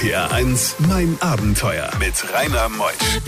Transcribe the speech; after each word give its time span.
RPR 0.00 0.32
1, 0.32 0.76
mein 0.88 1.18
Abenteuer 1.20 1.90
mit 1.98 2.14
Rainer 2.32 2.70
Meusch. 2.70 3.20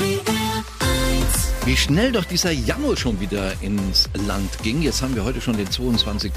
Wie 1.67 1.77
schnell 1.77 2.13
doch 2.13 2.25
dieser 2.25 2.51
Januar 2.51 2.97
schon 2.97 3.21
wieder 3.21 3.53
ins 3.61 4.09
Land 4.27 4.51
ging. 4.63 4.81
Jetzt 4.81 5.03
haben 5.03 5.15
wir 5.15 5.23
heute 5.23 5.43
schon 5.43 5.59
den 5.59 5.71
22. 5.71 6.33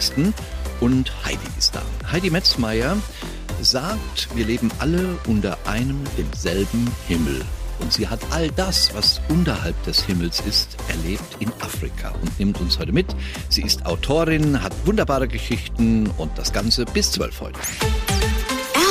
und 0.82 1.26
Heidi 1.26 1.48
ist 1.58 1.74
da. 1.74 1.82
Heidi 2.12 2.32
Metzmeier 2.32 2.98
sagt, 3.62 4.28
wir 4.36 4.46
leben 4.46 4.69
alle 4.79 5.17
unter 5.26 5.58
einem 5.65 6.03
demselben 6.17 6.92
Himmel. 7.08 7.42
Und 7.79 7.94
sie 7.94 8.10
hat 8.10 8.20
all 8.31 8.52
das, 8.52 8.94
was 8.94 9.22
unterhalb 9.29 9.81
des 9.83 10.04
Himmels 10.04 10.42
ist, 10.42 10.76
erlebt 10.90 11.38
in 11.40 11.47
Afrika 11.62 12.13
und 12.22 12.38
nimmt 12.40 12.60
uns 12.60 12.78
heute 12.78 12.92
mit. 12.92 13.08
Sie 13.47 13.62
ist 13.62 13.86
Autorin, 13.86 14.62
hat 14.62 14.74
wunderbare 14.86 15.29
Geschichten 15.29 16.08
und 16.17 16.38
das 16.38 16.52
Ganze 16.52 16.84
bis 16.84 17.13
12 17.13 17.40
heute. 17.40 17.59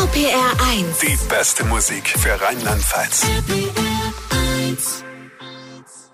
RPR 0.05 0.67
1. 0.69 0.99
Die 0.99 1.29
beste 1.31 1.65
Musik 1.65 2.07
für 2.07 2.39
Rheinland-Pfalz. 2.39 3.25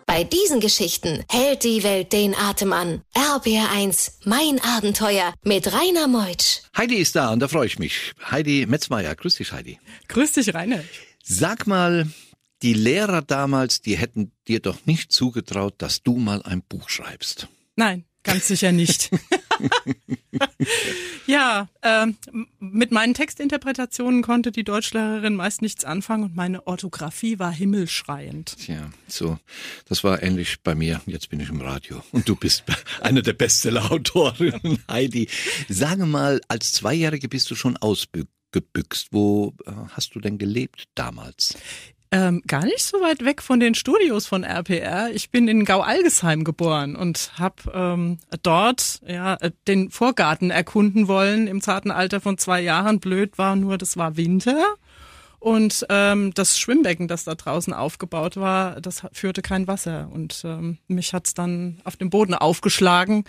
Bei 0.07 0.23
diesen 0.23 0.61
Geschichten 0.61 1.25
hält 1.29 1.65
die 1.65 1.83
Welt 1.83 2.13
den 2.13 2.37
Atem 2.37 2.73
an. 2.73 3.03
RPR 3.17 3.69
1, 3.73 4.21
mein 4.27 4.61
Abenteuer 4.61 5.35
mit 5.43 5.73
Rainer 5.73 6.07
Meutsch. 6.07 6.61
Heidi 6.77 6.99
ist 6.99 7.17
da 7.17 7.33
und 7.33 7.41
da 7.41 7.49
freue 7.49 7.67
ich 7.67 7.81
mich. 7.81 8.13
Heidi 8.31 8.65
Metzmeier, 8.67 9.17
grüß 9.17 9.35
dich 9.35 9.51
Heidi. 9.51 9.81
Grüß 10.07 10.35
dich, 10.35 10.55
Rainer. 10.55 10.85
Sag 11.25 11.67
mal, 11.67 12.07
die 12.63 12.75
Lehrer 12.75 13.23
damals, 13.23 13.81
die 13.81 13.99
hätten 13.99 14.31
dir 14.47 14.61
doch 14.61 14.87
nicht 14.87 15.11
zugetraut, 15.11 15.75
dass 15.79 16.05
du 16.05 16.17
mal 16.17 16.43
ein 16.43 16.63
Buch 16.63 16.89
schreibst. 16.89 17.49
Nein, 17.75 18.05
ganz 18.23 18.49
sicher 18.49 18.73
nicht. 18.73 19.11
ja, 21.27 21.69
ähm, 21.83 22.17
mit 22.59 22.93
meinen 22.93 23.15
Textinterpretationen 23.15 24.23
konnte 24.23 24.53
die 24.53 24.65
Deutschlehrerin 24.65 25.35
meist 25.35 25.63
nichts 25.63 25.85
anfangen 25.85 26.25
und 26.25 26.37
meine 26.37 26.67
Orthographie 26.67 27.39
war 27.39 27.53
himmelschreiend. 27.53 28.57
Tja, 28.59 28.91
so, 29.07 29.39
das 29.87 30.05
war 30.05 30.23
ähnlich 30.23 30.63
bei 30.63 30.75
mir. 30.75 31.01
Jetzt 31.07 31.31
bin 31.31 31.41
ich 31.41 31.49
im 31.49 31.61
Radio 31.61 32.03
und 32.13 32.29
du 32.29 32.37
bist 32.37 32.65
eine 33.01 33.23
der 33.23 33.33
Bestseller-Autorinnen, 33.33 34.83
Heidi. 34.91 35.29
Sage 35.69 36.07
mal, 36.07 36.41
als 36.49 36.73
Zweijährige 36.73 37.29
bist 37.29 37.51
du 37.51 37.55
schon 37.55 37.77
ausgebüxt. 37.77 39.09
Wo 39.11 39.55
äh, 39.67 39.73
hast 39.91 40.15
du 40.15 40.21
denn 40.21 40.39
gelebt 40.39 40.85
damals? 40.95 41.57
Ähm, 42.13 42.43
gar 42.45 42.65
nicht 42.65 42.83
so 42.83 43.01
weit 43.01 43.25
weg 43.25 43.41
von 43.41 43.61
den 43.61 43.77
Studios 43.77 44.27
von 44.27 44.43
RPR. 44.43 45.11
Ich 45.13 45.31
bin 45.31 45.47
in 45.47 45.65
Gau-Algesheim 45.65 46.43
geboren 46.43 46.97
und 46.97 47.31
habe 47.39 47.71
ähm, 47.73 48.19
dort 48.43 49.01
ja 49.07 49.39
den 49.69 49.91
Vorgarten 49.91 50.51
erkunden 50.51 51.07
wollen 51.07 51.47
im 51.47 51.61
zarten 51.61 51.93
Alter 51.93 52.21
von 52.21 52.37
zwei 52.37 52.61
Jahren. 52.63 52.99
Blöd 52.99 53.39
war 53.39 53.55
nur, 53.55 53.79
das 53.79 53.97
war 53.97 54.17
Winter. 54.17 54.75
Und 55.39 55.87
ähm, 55.89 56.35
das 56.35 56.59
Schwimmbecken, 56.59 57.07
das 57.07 57.25
da 57.25 57.37
draußen 57.37 57.73
aufgebaut 57.73 58.37
war, 58.37 58.81
das 58.81 59.03
führte 59.13 59.41
kein 59.41 59.69
Wasser. 59.69 60.11
Und 60.13 60.43
ähm, 60.45 60.79
mich 60.89 61.15
hat's 61.15 61.33
dann 61.33 61.81
auf 61.85 61.97
dem 61.97 62.11
Boden 62.11 62.35
aufgeschlagen. 62.35 63.25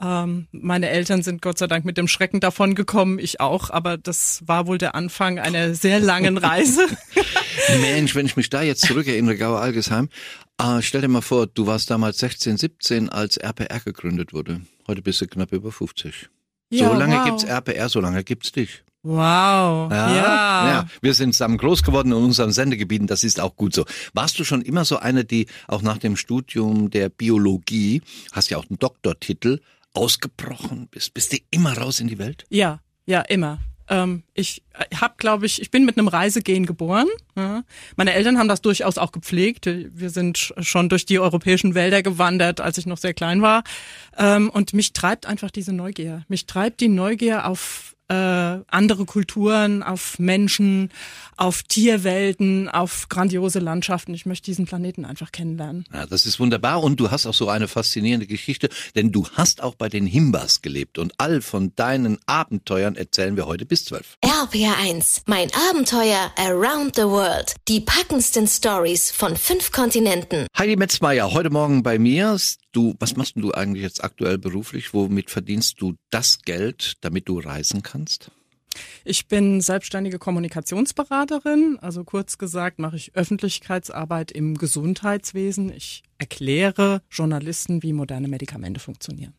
Ähm, 0.00 0.46
meine 0.52 0.90
Eltern 0.90 1.22
sind 1.22 1.42
Gott 1.42 1.58
sei 1.58 1.66
Dank 1.66 1.84
mit 1.84 1.96
dem 1.96 2.08
Schrecken 2.08 2.40
davon 2.40 2.74
gekommen, 2.74 3.18
ich 3.18 3.40
auch, 3.40 3.70
aber 3.70 3.96
das 3.96 4.42
war 4.46 4.66
wohl 4.66 4.78
der 4.78 4.94
Anfang 4.94 5.38
einer 5.38 5.74
sehr 5.74 5.98
langen 5.98 6.38
Reise. 6.38 6.86
Mensch, 7.80 8.14
wenn 8.14 8.26
ich 8.26 8.36
mich 8.36 8.50
da 8.50 8.62
jetzt 8.62 8.86
zurückerinnere, 8.86 9.36
Gauer 9.36 9.60
Algesheim, 9.60 10.08
äh, 10.60 10.82
stell 10.82 11.00
dir 11.00 11.08
mal 11.08 11.20
vor, 11.20 11.46
du 11.46 11.66
warst 11.66 11.90
damals 11.90 12.18
16, 12.18 12.56
17, 12.56 13.08
als 13.08 13.36
RPR 13.36 13.80
gegründet 13.80 14.32
wurde. 14.32 14.62
Heute 14.86 15.02
bist 15.02 15.20
du 15.20 15.26
knapp 15.26 15.52
über 15.52 15.70
50. 15.72 16.28
Ja, 16.70 16.88
so 16.88 16.94
lange 16.94 17.16
wow. 17.16 17.24
gibt's 17.24 17.44
RPR, 17.44 17.88
so 17.88 18.00
lange 18.00 18.24
gibt's 18.24 18.52
dich. 18.52 18.82
Wow. 19.02 19.90
Ja, 19.90 20.14
Ja. 20.14 20.68
ja. 20.68 20.86
Wir 21.00 21.14
sind 21.14 21.32
zusammen 21.32 21.56
groß 21.56 21.82
geworden 21.82 22.08
in 22.08 22.18
unseren 22.18 22.52
Sendegebieten, 22.52 23.06
das 23.06 23.24
ist 23.24 23.40
auch 23.40 23.56
gut 23.56 23.74
so. 23.74 23.84
Warst 24.12 24.38
du 24.38 24.44
schon 24.44 24.62
immer 24.62 24.84
so 24.84 24.98
eine, 24.98 25.24
die 25.24 25.46
auch 25.66 25.82
nach 25.82 25.98
dem 25.98 26.16
Studium 26.16 26.90
der 26.90 27.08
Biologie, 27.08 28.02
hast 28.32 28.50
ja 28.50 28.58
auch 28.58 28.68
einen 28.68 28.78
Doktortitel, 28.78 29.60
ausgebrochen 29.94 30.88
bist? 30.90 31.14
Bist 31.14 31.32
du 31.32 31.38
immer 31.50 31.76
raus 31.78 32.00
in 32.00 32.08
die 32.08 32.18
Welt? 32.18 32.44
Ja, 32.50 32.80
ja, 33.06 33.20
immer. 33.22 33.60
Ähm, 33.90 34.22
ich 34.34 34.62
habe, 34.94 35.14
glaube 35.16 35.46
ich, 35.46 35.60
ich 35.62 35.70
bin 35.70 35.84
mit 35.84 35.98
einem 35.98 36.08
Reisegehen 36.08 36.66
geboren. 36.66 37.06
Ja. 37.36 37.64
Meine 37.96 38.12
Eltern 38.12 38.38
haben 38.38 38.48
das 38.48 38.60
durchaus 38.60 38.98
auch 38.98 39.12
gepflegt. 39.12 39.66
Wir 39.66 40.10
sind 40.10 40.38
sch- 40.38 40.62
schon 40.62 40.88
durch 40.88 41.06
die 41.06 41.18
europäischen 41.18 41.74
Wälder 41.74 42.02
gewandert, 42.02 42.60
als 42.60 42.78
ich 42.78 42.86
noch 42.86 42.98
sehr 42.98 43.14
klein 43.14 43.42
war. 43.42 43.64
Ähm, 44.16 44.50
und 44.50 44.74
mich 44.74 44.92
treibt 44.92 45.26
einfach 45.26 45.50
diese 45.50 45.72
Neugier. 45.72 46.24
Mich 46.28 46.46
treibt 46.46 46.80
die 46.80 46.88
Neugier 46.88 47.46
auf 47.46 47.94
äh, 48.08 48.14
andere 48.14 49.04
Kulturen, 49.04 49.82
auf 49.82 50.18
Menschen, 50.18 50.90
auf 51.36 51.62
Tierwelten, 51.62 52.68
auf 52.68 53.08
grandiose 53.08 53.58
Landschaften. 53.58 54.14
Ich 54.14 54.26
möchte 54.26 54.46
diesen 54.46 54.66
Planeten 54.66 55.04
einfach 55.04 55.32
kennenlernen. 55.32 55.84
Ja, 55.92 56.06
das 56.06 56.26
ist 56.26 56.40
wunderbar 56.40 56.82
und 56.82 56.98
du 57.00 57.10
hast 57.10 57.26
auch 57.26 57.34
so 57.34 57.48
eine 57.48 57.68
faszinierende 57.68 58.26
Geschichte, 58.26 58.68
denn 58.94 59.12
du 59.12 59.26
hast 59.34 59.62
auch 59.62 59.74
bei 59.74 59.88
den 59.88 60.06
Himbas 60.06 60.62
gelebt 60.62 60.98
und 60.98 61.12
all 61.18 61.40
von 61.40 61.72
deinen 61.76 62.18
Abenteuern 62.26 62.96
erzählen 62.96 63.36
wir 63.36 63.46
heute 63.46 63.66
bis 63.66 63.84
zwölf. 63.84 64.16
RPR 64.24 64.76
1, 64.78 65.22
mein 65.26 65.50
Abenteuer 65.70 66.32
around 66.36 66.96
the 66.96 67.02
world. 67.02 67.54
Die 67.68 67.80
packendsten 67.80 68.46
Stories 68.46 69.10
von 69.10 69.36
fünf 69.36 69.70
Kontinenten. 69.72 70.46
Heidi 70.56 70.76
Metzmeier, 70.76 71.32
heute 71.32 71.50
Morgen 71.50 71.82
bei 71.82 71.98
mir. 71.98 72.38
Du, 72.78 72.94
was 73.00 73.16
machst 73.16 73.32
du 73.34 73.50
eigentlich 73.50 73.82
jetzt 73.82 74.04
aktuell 74.04 74.38
beruflich? 74.38 74.94
Womit 74.94 75.30
verdienst 75.30 75.80
du 75.80 75.96
das 76.10 76.42
Geld, 76.42 76.92
damit 77.00 77.28
du 77.28 77.40
reisen 77.40 77.82
kannst? 77.82 78.30
Ich 79.04 79.26
bin 79.26 79.60
selbstständige 79.60 80.20
Kommunikationsberaterin, 80.20 81.80
also 81.80 82.04
kurz 82.04 82.38
gesagt 82.38 82.78
mache 82.78 82.94
ich 82.94 83.16
Öffentlichkeitsarbeit 83.16 84.30
im 84.30 84.56
Gesundheitswesen. 84.56 85.72
Ich 85.72 86.04
erkläre 86.18 87.02
Journalisten, 87.10 87.82
wie 87.82 87.92
moderne 87.92 88.28
Medikamente 88.28 88.78
funktionieren. 88.78 89.34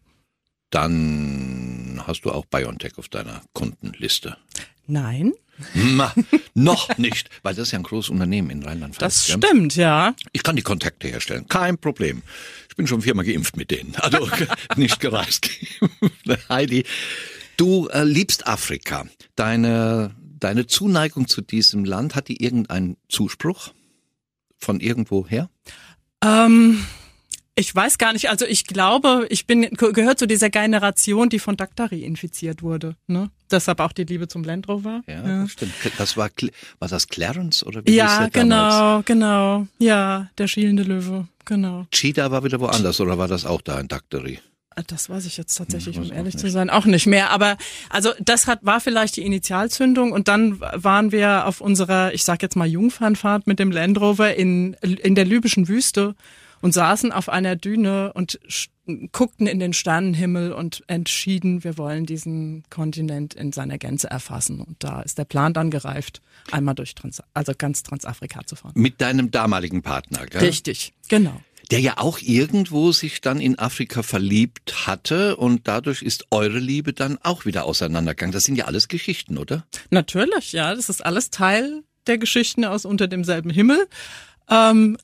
Dann 0.69 2.03
hast 2.05 2.25
du 2.25 2.31
auch 2.31 2.45
BioNTech 2.45 2.97
auf 2.97 3.07
deiner 3.07 3.41
Kundenliste. 3.53 4.35
Nein, 4.89 5.33
Ma, 5.73 6.13
noch 6.53 6.97
nicht, 6.97 7.29
weil 7.43 7.53
das 7.53 7.67
ist 7.67 7.71
ja 7.73 7.79
ein 7.79 7.83
großes 7.83 8.09
Unternehmen 8.09 8.49
in 8.49 8.63
Rheinland-Pfalz. 8.63 9.25
das 9.25 9.27
gell? 9.27 9.37
stimmt, 9.37 9.75
ja. 9.75 10.15
Ich 10.31 10.43
kann 10.43 10.55
die 10.55 10.61
Kontakte 10.61 11.07
herstellen, 11.07 11.47
kein 11.47 11.77
Problem. 11.77 12.23
Ich 12.69 12.75
bin 12.75 12.87
schon 12.87 13.01
viermal 13.01 13.25
geimpft 13.25 13.57
mit 13.57 13.71
denen, 13.71 13.95
also 13.97 14.27
nicht 14.77 14.99
gereist. 14.99 15.49
Heidi, 16.49 16.85
du 17.57 17.87
äh, 17.87 18.03
liebst 18.03 18.47
Afrika. 18.47 19.05
Deine, 19.35 20.15
deine 20.39 20.67
Zuneigung 20.67 21.27
zu 21.27 21.41
diesem 21.41 21.83
Land, 21.83 22.15
hat 22.15 22.29
die 22.29 22.41
irgendeinen 22.41 22.95
Zuspruch 23.09 23.73
von 24.57 24.79
irgendwo 24.79 25.27
her? 25.27 25.49
Ähm, 26.23 26.85
ich 27.55 27.75
weiß 27.75 27.97
gar 27.97 28.13
nicht, 28.13 28.29
also 28.29 28.45
ich 28.45 28.65
glaube, 28.65 29.27
ich 29.29 29.45
bin 29.45 29.61
ge- 29.61 29.91
gehört 29.91 30.17
zu 30.19 30.27
dieser 30.27 30.49
Generation, 30.49 31.27
die 31.29 31.39
von 31.39 31.57
Daktari 31.57 32.03
infiziert 32.03 32.61
wurde. 32.61 32.95
Ne? 33.07 33.29
Deshalb 33.51 33.79
auch 33.81 33.91
die 33.91 34.03
Liebe 34.05 34.27
zum 34.29 34.43
Land 34.45 34.67
Rover. 34.69 35.01
Ja, 35.07 35.41
das 35.41 35.51
stimmt. 35.51 35.73
Das 35.97 36.15
war, 36.15 36.29
war 36.79 36.87
das 36.87 37.07
Clarence 37.09 37.65
oder 37.65 37.81
wie 37.85 37.89
hieß 37.91 37.97
Ja, 37.97 38.27
der 38.29 38.43
damals? 38.45 39.03
genau, 39.05 39.19
genau. 39.59 39.67
Ja, 39.79 40.29
der 40.37 40.47
schielende 40.47 40.83
Löwe, 40.83 41.27
genau. 41.45 41.85
Cheetah 41.91 42.31
war 42.31 42.43
wieder 42.45 42.59
woanders 42.61 43.01
oder 43.01 43.17
war 43.17 43.27
das 43.27 43.45
auch 43.45 43.61
da 43.61 43.77
in 43.79 43.87
Dactery? 43.89 44.39
Ah, 44.75 44.83
Das 44.87 45.09
weiß 45.09 45.25
ich 45.25 45.35
jetzt 45.35 45.55
tatsächlich, 45.55 45.97
Hm, 45.97 46.03
um 46.05 46.11
ehrlich 46.13 46.37
zu 46.37 46.49
sein, 46.49 46.69
auch 46.69 46.85
nicht 46.85 47.07
mehr. 47.07 47.31
Aber 47.31 47.57
also 47.89 48.11
das 48.21 48.47
hat 48.47 48.59
war 48.61 48.79
vielleicht 48.79 49.17
die 49.17 49.23
Initialzündung 49.25 50.13
und 50.13 50.29
dann 50.29 50.61
waren 50.61 51.11
wir 51.11 51.45
auf 51.47 51.59
unserer, 51.59 52.13
ich 52.13 52.23
sag 52.23 52.41
jetzt 52.41 52.55
mal 52.55 52.67
Jungfernfahrt 52.67 53.47
mit 53.47 53.59
dem 53.59 53.71
Land 53.71 53.99
Rover 53.99 54.33
in 54.35 54.75
in 54.75 55.15
der 55.15 55.25
libyschen 55.25 55.67
Wüste 55.67 56.15
und 56.61 56.73
saßen 56.73 57.11
auf 57.11 57.29
einer 57.29 57.55
Düne 57.55 58.13
und 58.13 58.39
guckten 59.11 59.47
in 59.47 59.59
den 59.59 59.73
Sternenhimmel 59.73 60.51
und 60.51 60.83
entschieden, 60.87 61.63
wir 61.63 61.77
wollen 61.77 62.05
diesen 62.05 62.63
Kontinent 62.69 63.33
in 63.33 63.51
seiner 63.51 63.77
Gänze 63.77 64.09
erfassen. 64.09 64.61
Und 64.61 64.83
da 64.83 65.01
ist 65.01 65.17
der 65.17 65.25
Plan 65.25 65.53
dann 65.53 65.69
gereift, 65.69 66.21
einmal 66.51 66.75
durch 66.75 66.95
Trans 66.95 67.21
also 67.33 67.53
ganz 67.57 67.83
Transafrika 67.83 68.45
zu 68.45 68.55
fahren. 68.55 68.73
Mit 68.75 69.01
deinem 69.01 69.31
damaligen 69.31 69.81
Partner, 69.81 70.25
gell? 70.25 70.41
Richtig, 70.41 70.93
genau. 71.07 71.39
Der 71.71 71.79
ja 71.79 71.97
auch 71.97 72.17
irgendwo 72.19 72.91
sich 72.91 73.21
dann 73.21 73.39
in 73.39 73.59
Afrika 73.59 74.01
verliebt 74.01 74.87
hatte 74.87 75.35
und 75.35 75.67
dadurch 75.67 76.01
ist 76.01 76.25
eure 76.31 76.57
Liebe 76.57 76.93
dann 76.93 77.19
auch 77.21 77.45
wieder 77.45 77.65
auseinandergegangen. 77.65 78.33
Das 78.33 78.45
sind 78.45 78.55
ja 78.55 78.65
alles 78.65 78.87
Geschichten, 78.87 79.37
oder? 79.37 79.65
Natürlich, 79.91 80.51
ja, 80.51 80.73
das 80.73 80.89
ist 80.89 81.05
alles 81.05 81.29
Teil 81.29 81.83
der 82.07 82.17
Geschichten 82.17 82.65
aus 82.65 82.85
unter 82.85 83.07
demselben 83.07 83.51
Himmel. 83.51 83.87
Ähm, 84.49 84.97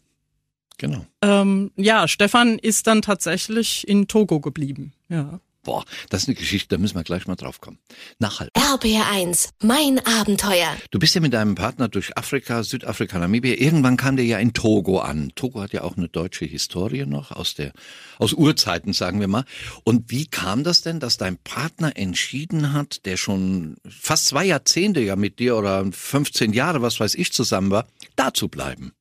Genau. 0.77 1.05
ähm, 1.21 1.71
ja, 1.75 2.07
Stefan 2.07 2.59
ist 2.59 2.87
dann 2.87 3.01
tatsächlich 3.01 3.87
in 3.87 4.07
Togo 4.07 4.39
geblieben. 4.39 4.93
Ja. 5.09 5.39
Boah, 5.65 5.83
das 6.09 6.21
ist 6.21 6.27
eine 6.27 6.35
Geschichte, 6.35 6.75
da 6.75 6.77
müssen 6.79 6.93
wir 6.95 7.03
gleich 7.03 7.25
mal 7.25 7.35
drauf 7.35 7.59
kommen. 7.59 7.79
Nachhalt. 8.19 8.51
RBR1, 8.55 9.49
mein 9.63 9.99
Abenteuer. 10.05 10.77
Du 10.91 10.99
bist 10.99 11.15
ja 11.15 11.21
mit 11.21 11.33
deinem 11.33 11.55
Partner 11.55 11.87
durch 11.87 12.15
Afrika, 12.15 12.61
Südafrika, 12.61 13.17
Namibia. 13.17 13.55
Irgendwann 13.55 13.97
kam 13.97 14.15
der 14.15 14.25
ja 14.25 14.37
in 14.37 14.53
Togo 14.53 14.99
an. 14.99 15.31
Togo 15.33 15.61
hat 15.61 15.73
ja 15.73 15.81
auch 15.81 15.97
eine 15.97 16.07
deutsche 16.07 16.45
Historie 16.45 17.07
noch 17.07 17.31
aus 17.31 17.55
der, 17.55 17.73
aus 18.19 18.33
Urzeiten, 18.33 18.93
sagen 18.93 19.19
wir 19.19 19.27
mal. 19.27 19.43
Und 19.83 20.11
wie 20.11 20.27
kam 20.27 20.63
das 20.63 20.81
denn, 20.81 20.99
dass 20.99 21.17
dein 21.17 21.37
Partner 21.39 21.97
entschieden 21.97 22.73
hat, 22.73 23.03
der 23.07 23.17
schon 23.17 23.77
fast 23.89 24.27
zwei 24.27 24.45
Jahrzehnte 24.45 24.99
ja 24.99 25.15
mit 25.15 25.39
dir 25.39 25.57
oder 25.57 25.83
15 25.91 26.53
Jahre, 26.53 26.83
was 26.83 26.99
weiß 26.99 27.15
ich, 27.15 27.33
zusammen 27.33 27.71
war, 27.71 27.87
da 28.15 28.35
zu 28.35 28.49
bleiben? 28.49 28.93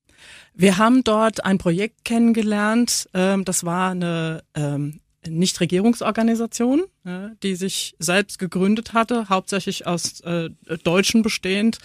Wir 0.55 0.79
haben 0.79 1.03
dort 1.05 1.45
ein 1.45 1.59
Projekt 1.59 2.05
kennengelernt. 2.05 3.09
Ähm, 3.13 3.45
das 3.45 3.65
war 3.65 3.91
eine 3.91 4.43
ähm, 4.55 5.01
Nichtregierungsorganisation, 5.27 6.85
ja, 7.05 7.31
die 7.43 7.57
sich 7.57 7.97
selbst 7.99 8.39
gegründet 8.39 8.93
hatte, 8.93 9.29
hauptsächlich 9.29 9.87
aus 9.87 10.21
äh, 10.21 10.51
Deutschen 10.85 11.23
bestehend, 11.23 11.79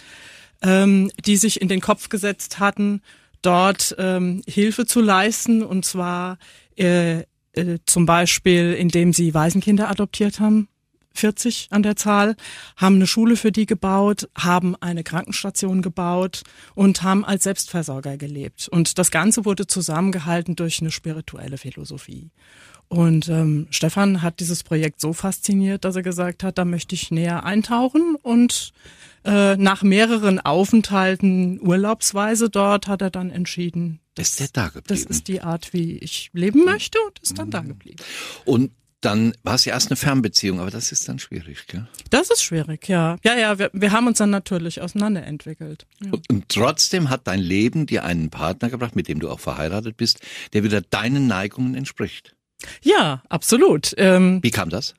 ähm, 0.62 1.10
die 1.24 1.36
sich 1.36 1.60
in 1.60 1.68
den 1.68 1.80
Kopf 1.80 2.08
gesetzt 2.08 2.58
hatten, 2.58 3.02
dort 3.42 3.96
Hilfe 4.46 4.84
zu 4.84 5.00
leisten 5.00 5.62
und 5.62 5.86
zwar 5.86 6.36
äh, 6.76 7.24
äh, 7.52 7.78
zum 7.86 8.06
Beispiel, 8.06 8.74
indem 8.74 9.12
sie 9.12 9.34
Waisenkinder 9.34 9.90
adoptiert 9.90 10.40
haben. 10.40 10.68
40 11.20 11.68
an 11.70 11.82
der 11.82 11.96
Zahl, 11.96 12.36
haben 12.76 12.96
eine 12.96 13.06
Schule 13.06 13.36
für 13.36 13.52
die 13.52 13.66
gebaut, 13.66 14.28
haben 14.36 14.74
eine 14.80 15.04
Krankenstation 15.04 15.82
gebaut 15.82 16.42
und 16.74 17.02
haben 17.02 17.24
als 17.24 17.44
Selbstversorger 17.44 18.16
gelebt. 18.16 18.68
Und 18.68 18.98
das 18.98 19.10
Ganze 19.10 19.44
wurde 19.44 19.66
zusammengehalten 19.66 20.56
durch 20.56 20.80
eine 20.80 20.90
spirituelle 20.90 21.58
Philosophie. 21.58 22.30
Und 22.88 23.28
ähm, 23.28 23.68
Stefan 23.70 24.20
hat 24.20 24.40
dieses 24.40 24.64
Projekt 24.64 25.00
so 25.00 25.12
fasziniert, 25.12 25.84
dass 25.84 25.94
er 25.94 26.02
gesagt 26.02 26.42
hat, 26.42 26.58
da 26.58 26.64
möchte 26.64 26.96
ich 26.96 27.12
näher 27.12 27.44
eintauchen. 27.44 28.16
Und 28.20 28.72
äh, 29.24 29.56
nach 29.56 29.84
mehreren 29.84 30.40
Aufenthalten 30.40 31.60
urlaubsweise 31.60 32.50
dort 32.50 32.88
hat 32.88 33.00
er 33.00 33.10
dann 33.10 33.30
entschieden, 33.30 34.00
das, 34.16 34.30
ist 34.30 34.40
der 34.40 34.48
da 34.52 34.64
geblieben? 34.70 34.86
das 34.88 35.02
ist 35.04 35.28
die 35.28 35.40
Art, 35.40 35.72
wie 35.72 35.98
ich 35.98 36.30
leben 36.32 36.64
möchte 36.64 36.98
und 37.06 37.20
ist 37.20 37.38
dann 37.38 37.46
Mhm. 37.46 37.52
da 37.52 37.60
geblieben. 37.60 38.02
Und 38.44 38.72
dann 39.00 39.34
war 39.42 39.54
es 39.54 39.64
ja 39.64 39.72
erst 39.72 39.90
eine 39.90 39.96
Fernbeziehung, 39.96 40.60
aber 40.60 40.70
das 40.70 40.92
ist 40.92 41.08
dann 41.08 41.18
schwierig, 41.18 41.66
gell? 41.66 41.86
Das 42.10 42.30
ist 42.30 42.42
schwierig, 42.42 42.88
ja. 42.88 43.16
Ja, 43.24 43.34
ja, 43.36 43.58
wir, 43.58 43.70
wir 43.72 43.92
haben 43.92 44.06
uns 44.06 44.18
dann 44.18 44.30
natürlich 44.30 44.80
auseinanderentwickelt. 44.80 45.86
Ja. 46.04 46.12
Und, 46.12 46.30
und 46.30 46.48
trotzdem 46.48 47.08
hat 47.08 47.26
dein 47.26 47.40
Leben 47.40 47.86
dir 47.86 48.04
einen 48.04 48.30
Partner 48.30 48.68
gebracht, 48.68 48.96
mit 48.96 49.08
dem 49.08 49.20
du 49.20 49.30
auch 49.30 49.40
verheiratet 49.40 49.96
bist, 49.96 50.20
der 50.52 50.64
wieder 50.64 50.80
deinen 50.82 51.26
Neigungen 51.26 51.74
entspricht. 51.74 52.34
Ja, 52.82 53.22
absolut. 53.28 53.94
Ähm, 53.96 54.40
Wie 54.42 54.50
kam 54.50 54.68
das? 54.68 54.94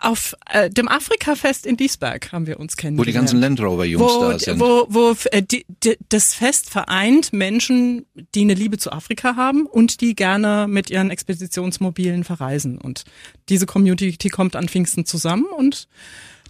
Auf 0.00 0.34
äh, 0.50 0.70
dem 0.70 0.88
Afrika-Fest 0.88 1.66
in 1.66 1.76
Diesberg 1.76 2.32
haben 2.32 2.46
wir 2.46 2.60
uns 2.60 2.74
Wo 2.74 2.80
kennengelernt. 2.80 3.08
die 3.08 3.12
ganzen 3.12 3.40
Land 3.40 3.60
Rover 3.60 3.84
Jungs 3.84 4.12
wo, 4.12 4.30
da 4.30 4.38
sind. 4.38 4.60
wo, 4.60 4.86
wo 4.88 5.16
äh, 5.30 5.42
die, 5.42 5.66
die, 5.84 5.96
das 6.08 6.34
Fest 6.34 6.70
vereint 6.70 7.32
Menschen, 7.32 8.06
die 8.34 8.42
eine 8.42 8.54
Liebe 8.54 8.78
zu 8.78 8.92
Afrika 8.92 9.36
haben 9.36 9.66
und 9.66 10.00
die 10.00 10.14
gerne 10.14 10.66
mit 10.68 10.90
ihren 10.90 11.10
Expeditionsmobilen 11.10 12.24
verreisen. 12.24 12.78
Und 12.78 13.04
diese 13.48 13.66
Community 13.66 14.28
kommt 14.28 14.56
an 14.56 14.68
Pfingsten 14.68 15.04
zusammen 15.04 15.46
und 15.56 15.88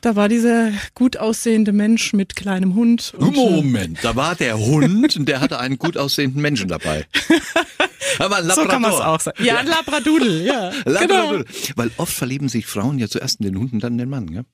da 0.00 0.14
war 0.14 0.28
dieser 0.28 0.70
gut 0.94 1.16
aussehende 1.16 1.72
Mensch 1.72 2.12
mit 2.12 2.36
kleinem 2.36 2.74
Hund. 2.74 3.14
Und, 3.18 3.36
äh, 3.36 3.40
Moment, 3.40 3.98
da 4.02 4.14
war 4.14 4.36
der 4.36 4.58
Hund 4.58 5.16
und 5.16 5.28
der 5.28 5.40
hatte 5.40 5.58
einen 5.58 5.78
gut 5.78 5.96
aussehenden 5.96 6.40
Menschen 6.40 6.68
dabei. 6.68 7.06
Aber 8.18 8.36
ein 8.36 8.48
so 8.50 8.64
kann 8.66 8.82
man 8.82 8.90
es 8.92 8.98
Labrador. 8.98 9.06
auch 9.06 9.20
sagen. 9.20 9.44
Ja, 9.44 9.56
ein 9.58 9.66
Labradudel, 9.66 10.42
ja. 10.44 10.70
Labrador. 10.84 11.08
Genau. 11.08 11.44
Weil 11.76 11.90
oft 11.96 12.12
verlieben 12.12 12.48
sich 12.48 12.66
Frauen 12.66 12.98
ja 12.98 13.08
zuerst 13.08 13.40
in 13.40 13.46
den 13.46 13.58
Hund 13.58 13.72
und 13.72 13.82
dann 13.82 13.92
in 13.92 13.98
den 13.98 14.08
Mann. 14.10 14.30
Gell? 14.30 14.44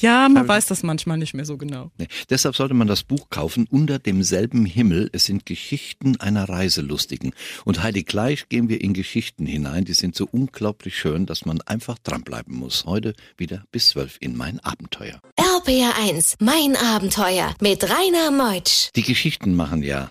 Ja, 0.00 0.28
man 0.28 0.46
weiß 0.46 0.66
das 0.66 0.82
manchmal 0.82 1.16
nicht 1.18 1.34
mehr 1.34 1.44
so 1.44 1.56
genau. 1.56 1.90
Nee. 1.98 2.08
Deshalb 2.28 2.56
sollte 2.56 2.74
man 2.74 2.88
das 2.88 3.02
Buch 3.02 3.30
kaufen, 3.30 3.66
Unter 3.70 3.98
demselben 3.98 4.64
Himmel. 4.66 5.08
Es 5.12 5.24
sind 5.24 5.46
Geschichten 5.46 6.20
einer 6.20 6.48
Reiselustigen. 6.48 7.32
Und 7.64 7.82
Heidi, 7.82 8.02
gleich 8.02 8.48
gehen 8.48 8.68
wir 8.68 8.80
in 8.80 8.94
Geschichten 8.94 9.46
hinein. 9.46 9.84
Die 9.84 9.94
sind 9.94 10.14
so 10.16 10.28
unglaublich 10.30 10.98
schön, 10.98 11.26
dass 11.26 11.46
man 11.46 11.60
einfach 11.62 11.98
dranbleiben 11.98 12.54
muss. 12.54 12.84
Heute 12.84 13.14
wieder 13.36 13.64
bis 13.72 13.88
zwölf 13.88 14.16
in 14.20 14.36
mein 14.36 14.60
Abenteuer. 14.60 15.20
RBR1, 15.38 16.36
mein 16.40 16.76
Abenteuer 16.76 17.54
mit 17.60 17.84
Rainer 17.84 18.30
Meutsch. 18.30 18.90
Die 18.96 19.02
Geschichten 19.02 19.54
machen 19.54 19.82
ja 19.82 20.10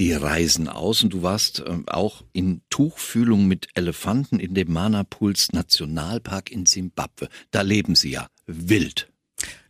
die 0.00 0.14
Reisen 0.14 0.66
aus 0.66 1.04
und 1.04 1.12
du 1.12 1.22
warst 1.22 1.62
ähm, 1.66 1.84
auch 1.86 2.24
in 2.32 2.62
Tuchfühlung 2.70 3.46
mit 3.46 3.68
Elefanten 3.74 4.40
in 4.40 4.54
dem 4.54 4.72
Manapuls 4.72 5.52
Nationalpark 5.52 6.50
in 6.50 6.64
Simbabwe. 6.64 7.28
Da 7.50 7.60
leben 7.60 7.94
sie 7.94 8.12
ja 8.12 8.26
wild. 8.46 9.12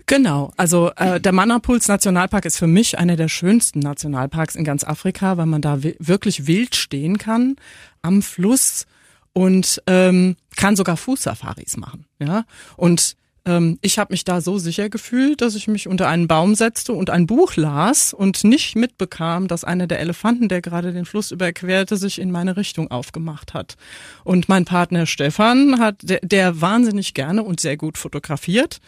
Genau, 0.06 0.52
also 0.56 0.92
äh, 0.96 1.20
der 1.20 1.32
Mannapuls 1.32 1.88
Nationalpark 1.88 2.44
ist 2.44 2.58
für 2.58 2.68
mich 2.68 2.96
einer 2.98 3.16
der 3.16 3.28
schönsten 3.28 3.80
Nationalparks 3.80 4.54
in 4.54 4.64
ganz 4.64 4.84
Afrika, 4.84 5.36
weil 5.36 5.46
man 5.46 5.62
da 5.62 5.82
wi 5.82 5.96
wirklich 5.98 6.46
wild 6.46 6.76
stehen 6.76 7.18
kann 7.18 7.56
am 8.02 8.22
Fluss 8.22 8.86
und 9.32 9.82
ähm, 9.88 10.36
kann 10.56 10.76
sogar 10.76 10.96
Fußsafaris 10.96 11.76
machen. 11.76 12.06
Ja, 12.20 12.44
und 12.76 13.16
ähm, 13.44 13.78
ich 13.82 13.98
habe 13.98 14.12
mich 14.12 14.24
da 14.24 14.40
so 14.40 14.58
sicher 14.58 14.88
gefühlt, 14.88 15.40
dass 15.40 15.54
ich 15.54 15.68
mich 15.68 15.88
unter 15.88 16.08
einen 16.08 16.28
Baum 16.28 16.54
setzte 16.54 16.92
und 16.92 17.10
ein 17.10 17.26
Buch 17.26 17.56
las 17.56 18.12
und 18.12 18.44
nicht 18.44 18.76
mitbekam, 18.76 19.48
dass 19.48 19.64
einer 19.64 19.86
der 19.86 20.00
Elefanten, 20.00 20.48
der 20.48 20.60
gerade 20.60 20.92
den 20.92 21.04
Fluss 21.04 21.30
überquerte, 21.30 21.96
sich 21.96 22.18
in 22.18 22.30
meine 22.30 22.56
Richtung 22.56 22.90
aufgemacht 22.90 23.54
hat. 23.54 23.76
Und 24.24 24.48
mein 24.48 24.64
Partner 24.64 25.06
Stefan 25.06 25.78
hat, 25.78 25.96
der, 26.02 26.20
der 26.22 26.60
wahnsinnig 26.60 27.14
gerne 27.14 27.42
und 27.42 27.60
sehr 27.60 27.76
gut 27.76 27.98
fotografiert, 27.98 28.80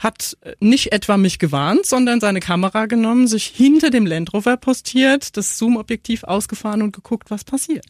hat 0.00 0.36
nicht 0.60 0.92
etwa 0.92 1.16
mich 1.16 1.38
gewarnt, 1.38 1.86
sondern 1.86 2.20
seine 2.20 2.40
Kamera 2.40 2.86
genommen, 2.86 3.26
sich 3.26 3.46
hinter 3.46 3.90
dem 3.90 4.06
Land 4.06 4.32
Rover 4.34 4.56
postiert, 4.56 5.36
das 5.36 5.56
Zoom-Objektiv 5.56 6.24
ausgefahren 6.24 6.82
und 6.82 6.92
geguckt, 6.94 7.30
was 7.30 7.44
passiert. 7.44 7.86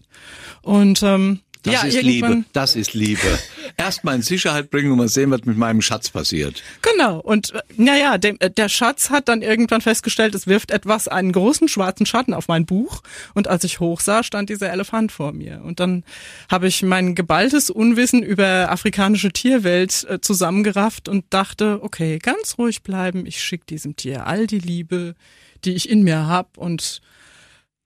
Und 0.63 1.03
ähm, 1.03 1.41
Das 1.67 1.83
ja, 1.83 1.89
ist 1.89 2.03
Liebe. 2.03 2.45
Das 2.53 2.77
ist 2.77 2.95
Liebe. 2.95 3.39
Erstmal 3.77 4.15
in 4.15 4.23
Sicherheit 4.23 4.71
bringen 4.71 4.93
und 4.93 4.99
mal 4.99 5.09
sehen, 5.09 5.33
was 5.33 5.45
mit 5.45 5.57
meinem 5.57 5.83
Schatz 5.83 6.11
passiert. 6.11 6.63
Genau. 6.81 7.19
Und 7.19 7.55
äh, 7.55 7.61
naja, 7.77 8.19
dem, 8.19 8.37
äh, 8.39 8.51
der 8.51 8.69
Schatz 8.69 9.11
hat 9.11 9.29
dann 9.29 9.43
irgendwann 9.43 9.81
festgestellt, 9.81 10.37
es 10.37 10.47
wirft 10.47 10.71
etwas 10.71 11.09
einen 11.09 11.33
großen 11.33 11.67
schwarzen 11.67 12.07
Schatten 12.07 12.35
auf 12.35 12.47
mein 12.47 12.67
Buch. 12.67 13.03
Und 13.35 13.49
als 13.49 13.65
ich 13.65 13.81
hochsah, 13.81 14.23
stand 14.23 14.49
dieser 14.49 14.71
Elefant 14.71 15.11
vor 15.11 15.33
mir. 15.33 15.61
Und 15.65 15.81
dann 15.81 16.05
habe 16.49 16.69
ich 16.69 16.83
mein 16.85 17.17
geballtes 17.17 17.69
Unwissen 17.69 18.23
über 18.23 18.71
afrikanische 18.71 19.33
Tierwelt 19.33 20.07
äh, 20.09 20.21
zusammengerafft 20.21 21.09
und 21.09 21.25
dachte, 21.31 21.81
okay, 21.83 22.21
ganz 22.21 22.59
ruhig 22.59 22.85
bleiben. 22.85 23.27
Ich 23.27 23.43
schicke 23.43 23.67
diesem 23.67 23.97
Tier 23.97 24.29
all 24.29 24.47
die 24.47 24.61
Liebe, 24.61 25.17
die 25.65 25.75
ich 25.75 25.91
in 25.91 26.05
mir 26.05 26.29
hab 26.29 26.59
und 26.59 27.01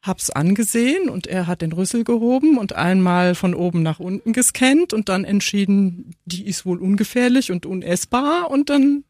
hab's 0.03 0.31
angesehen 0.31 1.09
und 1.09 1.27
er 1.27 1.47
hat 1.47 1.63
den 1.63 1.73
Rüssel 1.73 2.05
gehoben 2.05 2.59
und 2.59 2.75
einmal 2.75 3.35
von 3.35 3.55
oben 3.55 3.83
nach 3.83 4.01
unten 4.01 4.33
gescannt 4.33 4.93
und 4.93 5.09
dann 5.09 5.25
entschieden, 5.25 6.15
die 6.25 6.47
ist 6.47 6.65
wohl 6.65 6.79
ungefährlich 6.79 7.53
und 7.53 7.67
unessbar 7.67 8.51
und 8.51 8.71
dann 8.71 9.05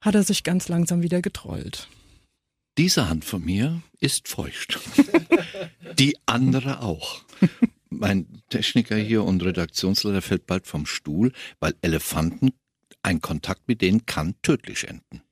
hat 0.00 0.14
er 0.14 0.22
sich 0.22 0.44
ganz 0.44 0.68
langsam 0.68 1.02
wieder 1.02 1.20
getrollt. 1.20 1.88
Diese 2.78 3.08
Hand 3.08 3.24
von 3.24 3.44
mir 3.44 3.82
ist 3.98 4.28
feucht. 4.28 4.78
Die 5.98 6.16
andere 6.26 6.82
auch. 6.82 7.22
Mein 7.90 8.42
Techniker 8.48 8.96
hier 8.96 9.24
und 9.24 9.42
Redaktionsleiter 9.42 10.22
fällt 10.22 10.46
bald 10.46 10.66
vom 10.66 10.86
Stuhl, 10.86 11.32
weil 11.58 11.74
Elefanten, 11.82 12.52
ein 13.02 13.20
Kontakt 13.20 13.66
mit 13.66 13.82
denen 13.82 14.06
kann 14.06 14.34
tödlich 14.42 14.88
enden. 14.88 15.22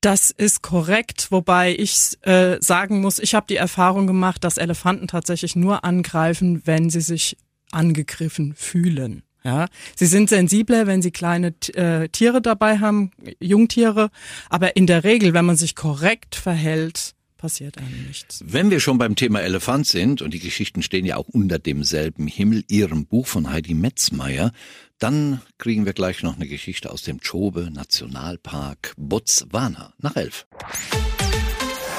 Das 0.00 0.30
ist 0.30 0.62
korrekt, 0.62 1.32
wobei 1.32 1.74
ich 1.74 2.18
äh, 2.22 2.58
sagen 2.60 3.00
muss, 3.00 3.18
ich 3.18 3.34
habe 3.34 3.46
die 3.48 3.56
Erfahrung 3.56 4.06
gemacht, 4.06 4.44
dass 4.44 4.56
Elefanten 4.56 5.08
tatsächlich 5.08 5.56
nur 5.56 5.84
angreifen, 5.84 6.62
wenn 6.64 6.88
sie 6.88 7.00
sich 7.00 7.36
angegriffen 7.72 8.54
fühlen. 8.54 9.24
Ja, 9.44 9.66
sie 9.96 10.06
sind 10.06 10.28
sensibler, 10.28 10.86
wenn 10.86 11.00
sie 11.00 11.10
kleine 11.10 11.54
äh, 11.74 12.08
Tiere 12.08 12.42
dabei 12.42 12.78
haben, 12.78 13.12
Jungtiere, 13.40 14.10
aber 14.50 14.76
in 14.76 14.86
der 14.86 15.04
Regel, 15.04 15.32
wenn 15.32 15.46
man 15.46 15.56
sich 15.56 15.74
korrekt 15.74 16.34
verhält, 16.34 17.14
passiert 17.38 17.78
einem 17.78 18.06
nichts. 18.06 18.44
Wenn 18.44 18.70
wir 18.70 18.80
schon 18.80 18.98
beim 18.98 19.16
Thema 19.16 19.40
Elefant 19.40 19.86
sind, 19.86 20.20
und 20.20 20.34
die 20.34 20.40
Geschichten 20.40 20.82
stehen 20.82 21.06
ja 21.06 21.16
auch 21.16 21.28
unter 21.28 21.58
demselben 21.58 22.26
Himmel, 22.26 22.64
ihrem 22.68 23.06
Buch 23.06 23.26
von 23.26 23.50
Heidi 23.50 23.72
Metzmeier, 23.72 24.52
dann 24.98 25.40
kriegen 25.56 25.86
wir 25.86 25.94
gleich 25.94 26.22
noch 26.22 26.36
eine 26.36 26.48
Geschichte 26.48 26.90
aus 26.90 27.02
dem 27.02 27.20
Chobe 27.20 27.70
Nationalpark 27.72 28.92
Botswana 28.98 29.94
nach 29.98 30.16
elf. 30.16 30.46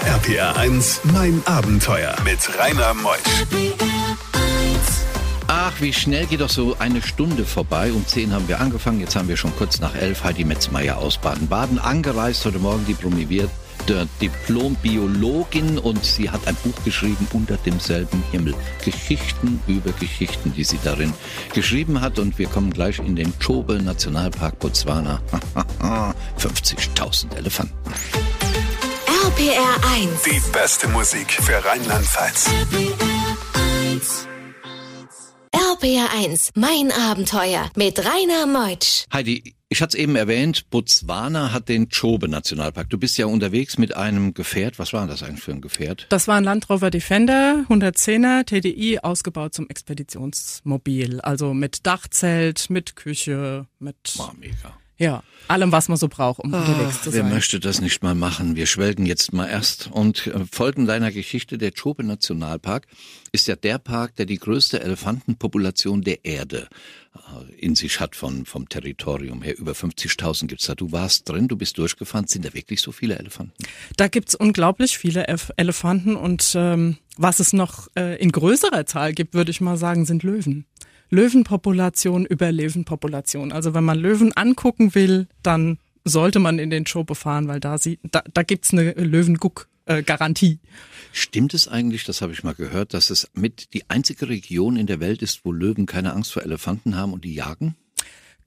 RPR 0.05 0.58
1, 0.58 1.01
mein 1.13 1.41
Abenteuer 1.46 2.15
mit 2.24 2.39
Rainer 2.58 2.93
Meusch. 2.93 3.19
Ach, 5.48 5.81
wie 5.81 5.93
schnell 5.93 6.25
geht 6.25 6.41
doch 6.41 6.50
so 6.50 6.77
eine 6.77 7.01
Stunde 7.01 7.46
vorbei. 7.46 7.91
Um 7.91 8.05
zehn 8.05 8.34
haben 8.34 8.48
wir 8.48 8.60
angefangen, 8.60 9.00
jetzt 9.00 9.15
haben 9.15 9.27
wir 9.27 9.38
schon 9.38 9.55
kurz 9.55 9.79
nach 9.79 9.96
elf 9.96 10.24
Heidi 10.24 10.43
Metzmeier 10.43 10.98
aus 10.98 11.17
Baden-Baden 11.17 11.79
angereist, 11.79 12.46
heute 12.46 12.60
Morgen 12.60 12.86
diplomiert, 12.86 13.29
der 13.31 13.50
Diplom-Biologin 14.21 15.77
und 15.79 16.03
sie 16.03 16.29
hat 16.29 16.48
ein 16.48 16.55
Buch 16.63 16.83
geschrieben 16.83 17.27
unter 17.33 17.57
demselben 17.57 18.24
Himmel. 18.31 18.53
Geschichten 18.83 19.62
über 19.67 19.91
Geschichten, 19.93 20.53
die 20.55 20.63
sie 20.63 20.79
darin 20.83 21.13
geschrieben 21.53 22.01
hat. 22.01 22.19
Und 22.19 22.38
wir 22.38 22.48
kommen 22.48 22.71
gleich 22.71 23.00
in 23.00 23.15
den 23.15 23.33
Chobe 23.39 23.81
Nationalpark 23.81 24.59
Botswana. 24.59 25.21
50.000 26.38 27.36
Elefanten. 27.36 27.74
RPR 29.25 29.91
1. 29.93 30.24
Die 30.24 30.41
beste 30.51 30.88
Musik 30.89 31.31
für 31.31 31.63
Rheinland-Pfalz. 31.63 32.50
RPR 35.51 36.09
1, 36.13 36.51
mein 36.55 36.91
Abenteuer 36.91 37.69
mit 37.75 38.00
Rainer 38.00 38.45
Meutsch. 38.45 39.05
Heidi, 39.13 39.55
ich 39.71 39.83
hatte 39.83 39.95
es 39.95 40.03
eben 40.03 40.15
erwähnt, 40.15 40.69
Botswana 40.71 41.53
hat 41.53 41.69
den 41.69 41.89
Chobe-Nationalpark. 41.89 42.89
Du 42.89 42.97
bist 42.97 43.19
ja 43.19 43.27
unterwegs 43.27 43.77
mit 43.77 43.95
einem 43.95 44.33
Gefährt. 44.33 44.79
Was 44.79 44.93
war 44.93 45.05
das 45.05 45.21
eigentlich 45.21 45.43
für 45.43 45.51
ein 45.51 45.61
Gefährt? 45.61 46.07
Das 46.09 46.27
war 46.27 46.38
ein 46.38 46.43
Land 46.43 46.69
Rover 46.69 46.89
Defender, 46.89 47.65
110er 47.69 48.45
TDI, 48.45 48.99
ausgebaut 48.99 49.53
zum 49.53 49.69
Expeditionsmobil. 49.69 51.21
Also 51.21 51.53
mit 51.53 51.85
Dachzelt, 51.85 52.71
mit 52.71 52.95
Küche, 52.95 53.67
mit... 53.77 54.17
War 54.17 54.33
mega. 54.39 54.75
Ja, 54.99 55.23
allem, 55.47 55.71
was 55.71 55.87
man 55.87 55.97
so 55.97 56.09
braucht, 56.09 56.39
um 56.41 56.53
unterwegs 56.53 57.01
zu 57.03 57.13
Wer 57.13 57.23
sein. 57.23 57.31
möchte 57.33 57.59
das 57.61 57.79
nicht 57.79 58.03
mal 58.03 58.15
machen? 58.15 58.57
Wir 58.57 58.65
schwelgen 58.65 59.05
jetzt 59.05 59.31
mal 59.31 59.47
erst 59.47 59.89
und 59.91 60.27
äh, 60.27 60.45
folgen 60.51 60.85
deiner 60.85 61.11
Geschichte. 61.11 61.57
Der 61.57 61.71
Chobe 61.71 62.03
Nationalpark 62.03 62.85
ist 63.31 63.47
ja 63.47 63.55
der 63.55 63.79
Park, 63.79 64.17
der 64.17 64.25
die 64.25 64.37
größte 64.37 64.81
Elefantenpopulation 64.81 66.01
der 66.01 66.25
Erde 66.25 66.67
äh, 67.15 67.55
in 67.55 67.75
sich 67.75 68.01
hat 68.01 68.17
von, 68.17 68.45
vom 68.45 68.67
Territorium 68.67 69.41
her. 69.41 69.57
Über 69.57 69.71
50.000 69.71 70.47
gibt's 70.47 70.65
da. 70.65 70.75
Du 70.75 70.91
warst 70.91 71.29
drin, 71.29 71.47
du 71.47 71.55
bist 71.55 71.77
durchgefahren. 71.77 72.27
Sind 72.27 72.43
da 72.43 72.53
wirklich 72.53 72.81
so 72.81 72.91
viele 72.91 73.17
Elefanten? 73.17 73.53
Da 73.95 74.09
gibt's 74.09 74.35
unglaublich 74.35 74.97
viele 74.97 75.27
Elef 75.27 75.51
Elefanten 75.55 76.17
und 76.17 76.51
ähm, 76.55 76.97
was 77.15 77.39
es 77.39 77.53
noch 77.53 77.87
äh, 77.95 78.21
in 78.21 78.33
größerer 78.33 78.85
Zahl 78.85 79.13
gibt, 79.13 79.33
würde 79.33 79.51
ich 79.51 79.61
mal 79.61 79.77
sagen, 79.77 80.05
sind 80.05 80.23
Löwen. 80.23 80.65
Löwenpopulation 81.09 82.25
über 82.25 82.51
Löwenpopulation. 82.51 83.51
Also 83.51 83.73
wenn 83.73 83.83
man 83.83 83.97
Löwen 83.97 84.33
angucken 84.33 84.95
will, 84.95 85.27
dann 85.43 85.79
sollte 86.05 86.39
man 86.39 86.59
in 86.59 86.69
den 86.69 86.85
Chobe 86.85 87.15
fahren, 87.15 87.47
weil 87.47 87.59
da, 87.59 87.77
sieht, 87.77 87.99
da, 88.03 88.23
da 88.33 88.43
gibt's 88.43 88.73
eine 88.73 88.91
Löwenguck-Garantie. 88.93 90.59
Stimmt 91.11 91.53
es 91.53 91.67
eigentlich, 91.67 92.03
das 92.03 92.21
habe 92.21 92.33
ich 92.33 92.43
mal 92.43 92.53
gehört, 92.53 92.93
dass 92.93 93.09
es 93.09 93.29
mit 93.33 93.73
die 93.73 93.89
einzige 93.89 94.29
Region 94.29 94.77
in 94.77 94.87
der 94.87 94.99
Welt 94.99 95.21
ist, 95.21 95.43
wo 95.43 95.51
Löwen 95.51 95.85
keine 95.85 96.13
Angst 96.13 96.31
vor 96.31 96.43
Elefanten 96.43 96.95
haben 96.95 97.13
und 97.13 97.25
die 97.25 97.33
jagen? 97.33 97.75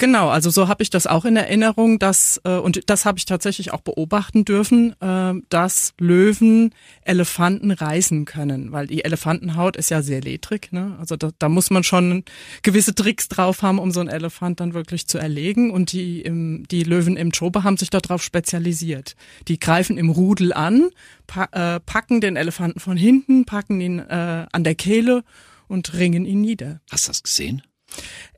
Genau, 0.03 0.31
also 0.31 0.51
so 0.51 0.67
habe 0.67 0.83
ich 0.83 0.91
das 0.91 1.07
auch 1.07 1.25
in 1.25 1.37
Erinnerung, 1.37 2.01
dass 2.01 2.41
äh, 2.43 2.57
und 2.57 2.91
das 2.91 3.05
habe 3.05 3.19
ich 3.19 3.25
tatsächlich 3.25 3.73
auch 3.73 3.83
beobachten 3.83 4.45
dürfen, 4.45 5.01
äh, 5.01 5.35
dass 5.49 5.95
Löwen 6.01 6.75
Elefanten 7.05 7.71
reißen 7.71 8.25
können, 8.25 8.73
weil 8.73 8.89
die 8.89 9.05
Elefantenhaut 9.05 9.77
ist 9.77 9.91
ja 9.91 10.03
sehr 10.03 10.21
ledrig, 10.21 10.73
ne? 10.73 10.97
Also 10.99 11.15
da, 11.15 11.31
da 11.39 11.49
muss 11.49 11.71
man 11.71 11.85
schon 11.85 12.25
gewisse 12.65 12.97
Tricks 12.97 13.29
drauf 13.29 13.63
haben, 13.63 13.79
um 13.79 13.93
so 13.93 14.01
einen 14.01 14.09
Elefant 14.09 14.59
dann 14.59 14.75
wirklich 14.75 15.07
zu 15.07 15.19
erlegen. 15.19 15.71
Und 15.71 15.93
die 15.93 16.23
im, 16.23 16.65
die 16.69 16.83
Löwen 16.83 17.17
im 17.17 17.31
Chobe 17.31 17.63
haben 17.63 17.77
sich 17.77 17.91
darauf 17.91 18.25
spezialisiert. 18.25 19.15
Die 19.47 19.61
greifen 19.61 19.99
im 19.99 20.11
Rudel 20.11 20.53
an, 20.53 20.91
pa 21.29 21.45
äh, 21.53 21.79
packen 21.79 22.21
den 22.21 22.35
Elefanten 22.35 22.81
von 22.81 22.97
hinten, 22.97 23.45
packen 23.45 23.81
ihn 23.81 24.01
äh, 24.01 24.47
an 24.51 24.65
der 24.65 24.75
Kehle 24.75 25.23
und 25.69 25.95
ringen 25.95 26.25
ihn 26.25 26.41
nieder. 26.41 26.81
Hast 26.91 27.07
du 27.07 27.11
das 27.11 27.23
gesehen? 27.23 27.63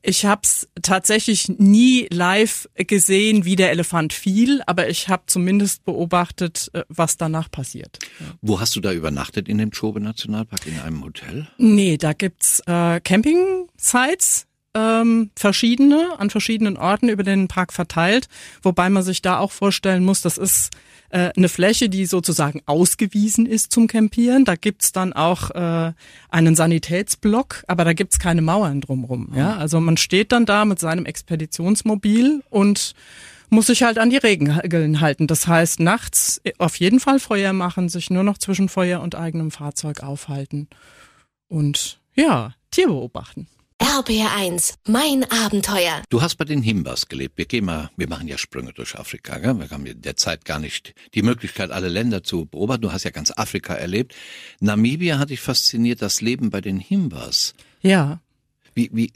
Ich 0.06 0.26
habe 0.26 0.42
es 0.44 0.68
tatsächlich 0.82 1.48
nie 1.48 2.06
live 2.10 2.68
gesehen, 2.76 3.46
wie 3.46 3.56
der 3.56 3.70
Elefant 3.70 4.12
fiel, 4.12 4.62
aber 4.66 4.90
ich 4.90 5.08
habe 5.08 5.22
zumindest 5.26 5.86
beobachtet, 5.86 6.70
äh, 6.74 6.82
was 6.88 7.16
danach 7.16 7.50
passiert. 7.50 7.98
Wo 8.42 8.60
hast 8.60 8.76
du 8.76 8.80
da 8.80 8.92
übernachtet 8.92 9.48
in 9.48 9.56
dem 9.56 9.70
Chobe 9.70 10.00
Nationalpark? 10.00 10.66
In 10.66 10.78
einem 10.78 11.02
Hotel? 11.02 11.48
Nee, 11.56 11.96
da 11.96 12.12
gibt's 12.12 12.60
äh, 12.66 13.00
Camping-Sites, 13.00 14.46
ähm, 14.74 15.30
verschiedene, 15.36 16.18
an 16.18 16.28
verschiedenen 16.28 16.76
Orten 16.76 17.08
über 17.08 17.22
den 17.22 17.48
Park 17.48 17.72
verteilt, 17.72 18.28
wobei 18.62 18.90
man 18.90 19.02
sich 19.02 19.22
da 19.22 19.38
auch 19.38 19.52
vorstellen 19.52 20.04
muss, 20.04 20.20
das 20.20 20.36
ist 20.36 20.70
äh, 21.14 21.30
eine 21.36 21.48
Fläche, 21.48 21.88
die 21.88 22.06
sozusagen 22.06 22.60
ausgewiesen 22.66 23.46
ist 23.46 23.70
zum 23.70 23.86
Campieren. 23.86 24.44
Da 24.44 24.56
gibt's 24.56 24.90
dann 24.90 25.12
auch 25.12 25.50
äh, 25.52 25.92
einen 26.28 26.56
Sanitätsblock, 26.56 27.62
aber 27.68 27.84
da 27.84 27.92
gibt's 27.92 28.18
keine 28.18 28.42
Mauern 28.42 28.80
drumrum. 28.80 29.32
Ja? 29.32 29.56
Also 29.56 29.78
man 29.78 29.96
steht 29.96 30.32
dann 30.32 30.44
da 30.44 30.64
mit 30.64 30.80
seinem 30.80 31.06
Expeditionsmobil 31.06 32.42
und 32.50 32.94
muss 33.48 33.68
sich 33.68 33.84
halt 33.84 33.98
an 33.98 34.10
die 34.10 34.16
Regeln 34.16 35.00
halten. 35.00 35.28
Das 35.28 35.46
heißt, 35.46 35.78
nachts 35.78 36.42
auf 36.58 36.80
jeden 36.80 36.98
Fall 36.98 37.20
Feuer 37.20 37.52
machen, 37.52 37.88
sich 37.88 38.10
nur 38.10 38.24
noch 38.24 38.38
zwischen 38.38 38.68
Feuer 38.68 39.00
und 39.00 39.14
eigenem 39.14 39.52
Fahrzeug 39.52 40.02
aufhalten 40.02 40.66
und 41.46 42.00
ja, 42.16 42.54
Tier 42.72 42.88
beobachten. 42.88 43.46
RPR 43.82 44.32
1, 44.36 44.74
mein 44.86 45.24
Abenteuer. 45.30 46.02
Du 46.08 46.22
hast 46.22 46.36
bei 46.36 46.44
den 46.44 46.62
Himbas 46.62 47.08
gelebt. 47.08 47.36
Wir 47.36 47.44
gehen 47.44 47.64
mal, 47.64 47.90
wir 47.96 48.08
machen 48.08 48.28
ja 48.28 48.38
Sprünge 48.38 48.72
durch 48.72 48.96
Afrika. 48.96 49.38
Gell? 49.38 49.58
Wir 49.58 49.70
haben 49.70 49.84
in 49.84 50.00
der 50.00 50.16
Zeit 50.16 50.44
gar 50.44 50.60
nicht 50.60 50.94
die 51.14 51.22
Möglichkeit, 51.22 51.70
alle 51.70 51.88
Länder 51.88 52.22
zu 52.22 52.46
beobachten. 52.46 52.82
Du 52.82 52.92
hast 52.92 53.04
ja 53.04 53.10
ganz 53.10 53.32
Afrika 53.36 53.74
erlebt. 53.74 54.14
Namibia 54.60 55.18
hat 55.18 55.30
dich 55.30 55.40
fasziniert, 55.40 56.02
das 56.02 56.20
Leben 56.20 56.50
bei 56.50 56.60
den 56.60 56.78
Himbas. 56.78 57.54
Ja. 57.82 58.20
Wie, 58.74 58.90
wie, 58.92 59.12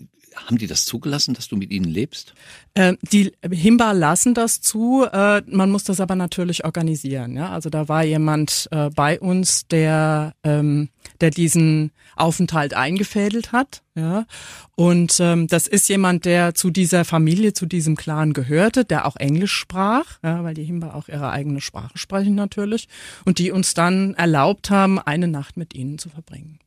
haben 0.46 0.58
die 0.58 0.66
das 0.66 0.84
zugelassen, 0.84 1.34
dass 1.34 1.48
du 1.48 1.56
mit 1.56 1.70
ihnen 1.70 1.88
lebst? 1.88 2.34
Äh, 2.74 2.94
die 3.12 3.32
Himba 3.50 3.92
lassen 3.92 4.34
das 4.34 4.60
zu, 4.60 5.04
äh, 5.10 5.42
man 5.46 5.70
muss 5.70 5.84
das 5.84 6.00
aber 6.00 6.14
natürlich 6.14 6.64
organisieren. 6.64 7.36
Ja? 7.36 7.50
Also 7.50 7.70
da 7.70 7.88
war 7.88 8.04
jemand 8.04 8.68
äh, 8.70 8.90
bei 8.90 9.18
uns, 9.20 9.66
der, 9.66 10.34
ähm, 10.44 10.88
der 11.20 11.30
diesen 11.30 11.92
Aufenthalt 12.16 12.74
eingefädelt 12.74 13.52
hat. 13.52 13.82
Ja? 13.94 14.26
Und 14.74 15.18
ähm, 15.20 15.48
das 15.48 15.66
ist 15.66 15.88
jemand, 15.88 16.24
der 16.24 16.54
zu 16.54 16.70
dieser 16.70 17.04
Familie, 17.04 17.52
zu 17.52 17.66
diesem 17.66 17.96
Clan 17.96 18.32
gehörte, 18.32 18.84
der 18.84 19.06
auch 19.06 19.16
Englisch 19.16 19.52
sprach, 19.52 20.18
ja, 20.22 20.44
weil 20.44 20.54
die 20.54 20.64
Himba 20.64 20.94
auch 20.94 21.08
ihre 21.08 21.30
eigene 21.30 21.60
Sprache 21.60 21.98
sprechen 21.98 22.34
natürlich, 22.34 22.88
und 23.24 23.38
die 23.38 23.50
uns 23.50 23.74
dann 23.74 24.14
erlaubt 24.14 24.70
haben, 24.70 24.98
eine 24.98 25.26
Nacht 25.26 25.56
mit 25.56 25.74
ihnen 25.74 25.98
zu 25.98 26.08
verbringen. 26.10 26.58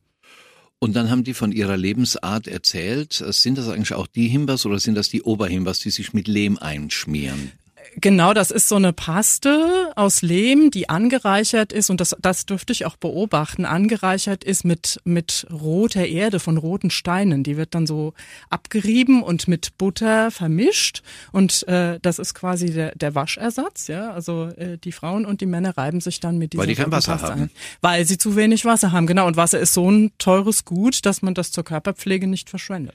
Und 0.82 0.96
dann 0.96 1.10
haben 1.10 1.22
die 1.22 1.32
von 1.32 1.52
ihrer 1.52 1.76
Lebensart 1.76 2.48
erzählt. 2.48 3.12
Sind 3.12 3.56
das 3.56 3.68
eigentlich 3.68 3.94
auch 3.94 4.08
die 4.08 4.26
Himbas 4.26 4.66
oder 4.66 4.80
sind 4.80 4.96
das 4.96 5.08
die 5.08 5.22
Oberhimbas, 5.22 5.78
die 5.78 5.90
sich 5.90 6.12
mit 6.12 6.26
Lehm 6.26 6.58
einschmieren? 6.58 7.52
Genau, 7.96 8.32
das 8.32 8.50
ist 8.50 8.68
so 8.68 8.76
eine 8.76 8.92
Paste 8.92 9.92
aus 9.96 10.22
Lehm, 10.22 10.70
die 10.70 10.88
angereichert 10.88 11.72
ist 11.72 11.90
und 11.90 12.00
das, 12.00 12.16
das 12.20 12.46
dürfte 12.46 12.72
ich 12.72 12.86
auch 12.86 12.96
beobachten, 12.96 13.64
angereichert 13.64 14.44
ist 14.44 14.64
mit, 14.64 15.00
mit 15.04 15.46
roter 15.52 16.06
Erde 16.06 16.40
von 16.40 16.56
roten 16.56 16.90
Steinen. 16.90 17.44
Die 17.44 17.56
wird 17.56 17.74
dann 17.74 17.86
so 17.86 18.14
abgerieben 18.50 19.22
und 19.22 19.48
mit 19.48 19.76
Butter 19.78 20.30
vermischt 20.30 21.02
und 21.32 21.66
äh, 21.68 21.98
das 22.00 22.18
ist 22.18 22.34
quasi 22.34 22.70
der, 22.70 22.94
der 22.94 23.14
Waschersatz. 23.14 23.88
Ja, 23.88 24.12
also 24.12 24.46
äh, 24.56 24.78
die 24.78 24.92
Frauen 24.92 25.26
und 25.26 25.40
die 25.40 25.46
Männer 25.46 25.76
reiben 25.76 26.00
sich 26.00 26.20
dann 26.20 26.38
mit 26.38 26.52
dieser 26.52 26.62
Weil 26.62 26.68
die 26.68 26.74
kein 26.74 26.92
Wasser 26.92 27.12
Paste 27.12 27.28
haben. 27.28 27.42
ein. 27.42 27.50
Weil 27.80 28.04
sie 28.06 28.18
zu 28.18 28.36
wenig 28.36 28.64
Wasser 28.64 28.92
haben, 28.92 29.06
genau. 29.06 29.26
Und 29.26 29.36
Wasser 29.36 29.58
ist 29.58 29.74
so 29.74 29.90
ein 29.90 30.12
teures 30.18 30.64
Gut, 30.64 31.04
dass 31.04 31.22
man 31.22 31.34
das 31.34 31.52
zur 31.52 31.64
Körperpflege 31.64 32.26
nicht 32.26 32.50
verschwendet. 32.50 32.94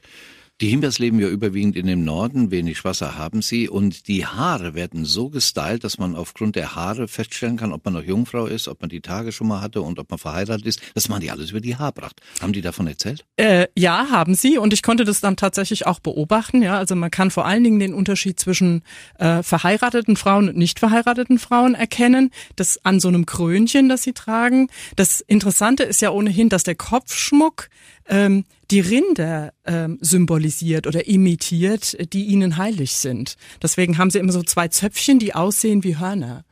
Die 0.59 0.69
Himbas 0.69 0.97
leben 0.97 1.19
ja 1.19 1.27
überwiegend 1.27 1.75
in 1.75 1.85
dem 1.85 2.03
Norden, 2.03 2.49
wenig 2.49 2.83
Wasser 2.83 3.15
haben 3.15 3.43
sie 3.43 3.69
und 3.69 4.07
die 4.07 4.25
Haare 4.25 4.73
werden 4.73 5.05
so 5.05 5.29
gestylt, 5.29 5.83
dass 5.83 5.99
man 5.99 6.15
aufgrund 6.15 6.55
der 6.55 6.73
Haare 6.73 7.07
feststellen 7.07 7.57
kann, 7.57 7.71
ob 7.71 7.85
man 7.85 7.93
noch 7.93 8.01
Jungfrau 8.01 8.47
ist, 8.47 8.67
ob 8.67 8.81
man 8.81 8.89
die 8.89 9.01
Tage 9.01 9.31
schon 9.31 9.47
mal 9.47 9.61
hatte 9.61 9.83
und 9.83 9.99
ob 9.99 10.09
man 10.09 10.17
verheiratet 10.17 10.65
ist. 10.65 10.81
Das 10.95 11.09
machen 11.09 11.21
die 11.21 11.29
alles 11.29 11.51
über 11.51 11.61
die 11.61 11.75
Haarpracht. 11.75 12.21
Haben 12.41 12.53
die 12.53 12.61
davon 12.61 12.87
erzählt? 12.87 13.23
Äh, 13.35 13.67
ja, 13.77 14.07
haben 14.09 14.33
sie 14.33 14.57
und 14.57 14.73
ich 14.73 14.81
konnte 14.81 15.03
das 15.03 15.21
dann 15.21 15.37
tatsächlich 15.37 15.85
auch 15.85 15.99
beobachten. 15.99 16.63
Ja, 16.63 16.79
also 16.79 16.95
man 16.95 17.11
kann 17.11 17.29
vor 17.29 17.45
allen 17.45 17.63
Dingen 17.63 17.77
den 17.77 17.93
Unterschied 17.93 18.39
zwischen 18.39 18.81
äh, 19.19 19.43
verheirateten 19.43 20.15
Frauen 20.15 20.49
und 20.49 20.57
nicht 20.57 20.79
verheirateten 20.79 21.37
Frauen 21.37 21.75
erkennen. 21.75 22.31
Das 22.55 22.83
an 22.83 22.99
so 22.99 23.09
einem 23.09 23.27
Krönchen, 23.27 23.89
das 23.89 24.01
sie 24.01 24.13
tragen. 24.13 24.69
Das 24.95 25.21
Interessante 25.21 25.83
ist 25.83 26.01
ja 26.01 26.09
ohnehin, 26.09 26.49
dass 26.49 26.63
der 26.63 26.73
Kopfschmuck 26.73 27.69
ähm, 28.09 28.45
die 28.71 28.79
Rinder 28.79 29.53
ähm, 29.65 29.97
symbolisiert 30.01 30.87
oder 30.87 31.07
imitiert, 31.07 31.97
die 32.13 32.25
ihnen 32.25 32.57
heilig 32.57 32.93
sind. 32.93 33.35
Deswegen 33.61 33.97
haben 33.97 34.09
sie 34.09 34.19
immer 34.19 34.33
so 34.33 34.43
zwei 34.43 34.67
Zöpfchen, 34.67 35.19
die 35.19 35.33
aussehen 35.35 35.83
wie 35.83 35.97
Hörner. 35.97 36.43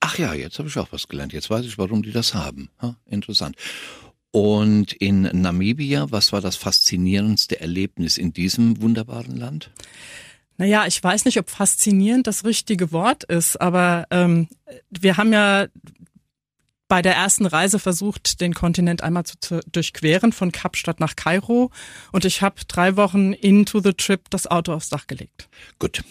Ach 0.00 0.18
ja, 0.18 0.34
jetzt 0.34 0.58
habe 0.58 0.68
ich 0.68 0.78
auch 0.78 0.92
was 0.92 1.08
gelernt. 1.08 1.32
Jetzt 1.32 1.48
weiß 1.48 1.64
ich, 1.64 1.78
warum 1.78 2.02
die 2.02 2.12
das 2.12 2.34
haben. 2.34 2.70
Ha, 2.82 2.96
interessant. 3.06 3.56
Und 4.30 4.92
in 4.92 5.22
Namibia, 5.22 6.10
was 6.10 6.32
war 6.32 6.40
das 6.40 6.56
faszinierendste 6.56 7.60
Erlebnis 7.60 8.18
in 8.18 8.32
diesem 8.32 8.82
wunderbaren 8.82 9.36
Land? 9.36 9.70
Naja, 10.58 10.86
ich 10.86 11.02
weiß 11.02 11.24
nicht, 11.24 11.38
ob 11.38 11.50
faszinierend 11.50 12.26
das 12.26 12.44
richtige 12.44 12.92
Wort 12.92 13.24
ist, 13.24 13.60
aber 13.60 14.06
ähm, 14.10 14.48
wir 14.90 15.16
haben 15.16 15.32
ja 15.32 15.66
bei 16.88 17.02
der 17.02 17.14
ersten 17.14 17.46
Reise 17.46 17.78
versucht, 17.78 18.40
den 18.40 18.54
Kontinent 18.54 19.02
einmal 19.02 19.24
zu, 19.24 19.34
zu 19.40 19.60
durchqueren, 19.70 20.32
von 20.32 20.52
Kapstadt 20.52 21.00
nach 21.00 21.16
Kairo. 21.16 21.70
Und 22.12 22.24
ich 22.24 22.42
habe 22.42 22.56
drei 22.68 22.96
Wochen 22.96 23.32
into 23.32 23.80
the 23.80 23.92
trip 23.92 24.30
das 24.30 24.46
Auto 24.46 24.72
aufs 24.72 24.88
Dach 24.88 25.06
gelegt. 25.06 25.48
Gut, 25.78 26.02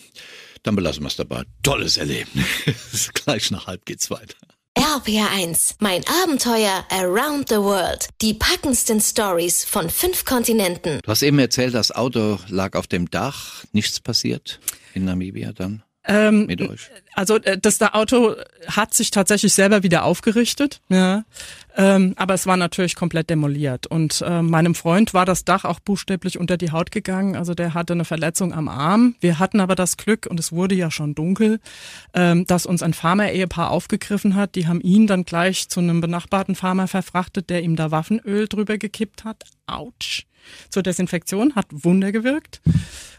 dann 0.63 0.75
belassen 0.75 1.03
wir 1.03 1.07
es 1.07 1.15
dabei. 1.15 1.43
Tolles 1.63 1.97
Erlebnis. 1.97 2.45
Gleich 3.13 3.51
nach 3.51 3.67
halb 3.67 3.85
geht's 3.85 4.09
weiter. 4.09 4.35
RPR1, 4.77 5.75
mein 5.79 6.03
Abenteuer 6.23 6.85
Around 6.89 7.47
the 7.47 7.55
World. 7.55 8.09
Die 8.21 8.33
packendsten 8.33 8.99
Stories 8.99 9.63
von 9.63 9.89
fünf 9.89 10.25
Kontinenten. 10.25 10.99
Du 11.01 11.09
hast 11.09 11.21
eben 11.21 11.39
erzählt, 11.39 11.73
das 11.73 11.93
Auto 11.93 12.39
lag 12.49 12.75
auf 12.75 12.85
dem 12.85 13.09
Dach, 13.09 13.63
nichts 13.71 14.01
passiert 14.01 14.59
in 14.93 15.05
Namibia 15.05 15.53
dann 15.53 15.84
Ähm, 16.07 16.45
mit 16.45 16.61
euch. 16.61 16.89
also 17.13 17.37
äh, 17.37 17.57
das 17.57 17.77
da 17.77 17.89
Auto 17.89 18.35
hat 18.67 18.93
sich 18.93 19.11
tatsächlich 19.11 19.53
selber 19.53 19.83
wieder 19.83 20.03
aufgerichtet, 20.03 20.81
ja. 20.89 21.23
Ähm, 21.77 22.13
aber 22.15 22.33
es 22.33 22.47
war 22.47 22.55
natürlich 22.55 22.95
komplett 22.95 23.29
demoliert. 23.29 23.87
Und 23.87 24.23
äh, 24.25 24.41
meinem 24.41 24.75
Freund 24.75 25.13
war 25.13 25.25
das 25.25 25.43
Dach 25.43 25.65
auch 25.65 25.79
buchstäblich 25.81 26.39
unter 26.39 26.55
die 26.57 26.71
Haut 26.71 26.89
gegangen. 26.91 27.35
Also 27.35 27.53
der 27.53 27.73
hatte 27.73 27.93
eine 27.93 28.05
Verletzung 28.05 28.53
am 28.53 28.69
Arm. 28.69 29.15
Wir 29.19 29.39
hatten 29.39 29.59
aber 29.59 29.75
das 29.75 29.97
Glück, 29.97 30.25
und 30.29 30.39
es 30.39 30.53
wurde 30.53 30.75
ja 30.75 30.89
schon 30.89 31.15
dunkel, 31.15 31.59
ähm, 32.13 32.45
dass 32.45 32.65
uns 32.65 32.81
ein 32.81 32.93
Farmer-Ehepaar 32.93 33.71
aufgegriffen 33.71 34.35
hat. 34.35 34.55
Die 34.55 34.67
haben 34.67 34.79
ihn 34.79 35.05
dann 35.05 35.25
gleich 35.25 35.67
zu 35.67 35.81
einem 35.81 35.99
benachbarten 35.99 36.55
Farmer 36.55 36.87
verfrachtet, 36.87 37.49
der 37.49 37.61
ihm 37.61 37.75
da 37.75 37.91
Waffenöl 37.91 38.47
drüber 38.47 38.77
gekippt 38.77 39.25
hat. 39.25 39.43
Autsch. 39.67 40.27
Zur 40.69 40.83
Desinfektion 40.83 41.55
hat 41.55 41.65
Wunder 41.71 42.11
gewirkt. 42.11 42.61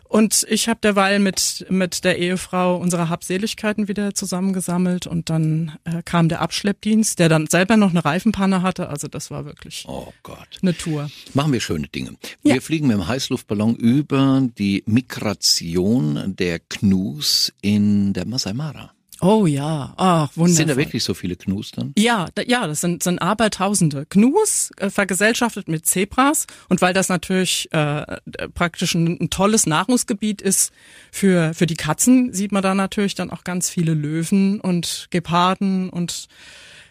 Und 0.08 0.46
ich 0.48 0.68
habe 0.68 0.78
derweil 0.82 1.18
mit, 1.18 1.66
mit 1.68 2.04
der 2.04 2.18
Ehefrau 2.18 2.76
unsere 2.76 3.08
Habseligkeiten 3.08 3.88
wieder 3.88 4.14
zusammengesammelt 4.14 5.06
und 5.06 5.30
dann 5.30 5.78
äh, 5.84 6.02
kam 6.04 6.28
der 6.28 6.40
Abschleppdienst, 6.40 7.18
der 7.18 7.28
dann 7.28 7.46
selber 7.48 7.76
noch 7.76 7.90
eine 7.90 8.04
Reifenpanne 8.04 8.62
hatte. 8.62 8.88
Also 8.88 9.08
das 9.08 9.30
war 9.30 9.44
wirklich 9.44 9.84
Oh 9.88 10.12
Gott. 10.22 10.58
eine 10.62 10.76
Tour. 10.76 11.10
Machen 11.34 11.52
wir 11.52 11.60
schöne 11.60 11.88
Dinge. 11.88 12.16
Ja. 12.42 12.54
Wir 12.54 12.62
fliegen 12.62 12.86
mit 12.86 12.96
dem 12.96 13.06
Heißluftballon 13.06 13.76
über 13.76 14.42
die 14.58 14.82
Migration 14.86 16.34
der 16.36 16.60
Knus 16.60 17.52
in 17.62 18.12
der 18.12 18.26
Masai 18.26 18.52
Mara. 18.52 18.92
Oh 19.20 19.46
ja, 19.46 19.94
ach 19.96 20.30
wundervoll. 20.37 20.49
Sind 20.49 20.70
da 20.70 20.76
wirklich 20.76 21.02
so 21.04 21.14
viele 21.14 21.37
Knus 21.37 21.73
dann? 21.73 21.92
Ja, 21.96 22.28
da, 22.35 22.42
ja, 22.42 22.66
das 22.66 22.80
sind, 22.80 23.02
sind 23.02 23.18
Abertausende. 23.18 24.06
Gnus 24.11 24.70
äh, 24.76 24.90
vergesellschaftet 24.90 25.68
mit 25.68 25.87
Zebras 25.87 26.46
und 26.68 26.82
weil 26.82 26.92
das 26.92 27.08
natürlich 27.08 27.73
äh, 27.73 28.18
praktisch 28.54 28.94
ein, 28.94 29.18
ein 29.20 29.30
tolles 29.30 29.66
Nahrungsgebiet 29.66 30.42
ist 30.42 30.73
für 31.11 31.54
für 31.54 31.66
die 31.66 31.76
Katzen, 31.76 32.32
sieht 32.32 32.52
man 32.52 32.62
da 32.62 32.75
natürlich 32.75 33.14
dann 33.14 33.30
auch 33.30 33.44
ganz 33.44 33.70
viele 33.70 33.94
Löwen 33.94 34.61
und 34.61 35.08
Geparden 35.11 35.88
und 35.88 36.28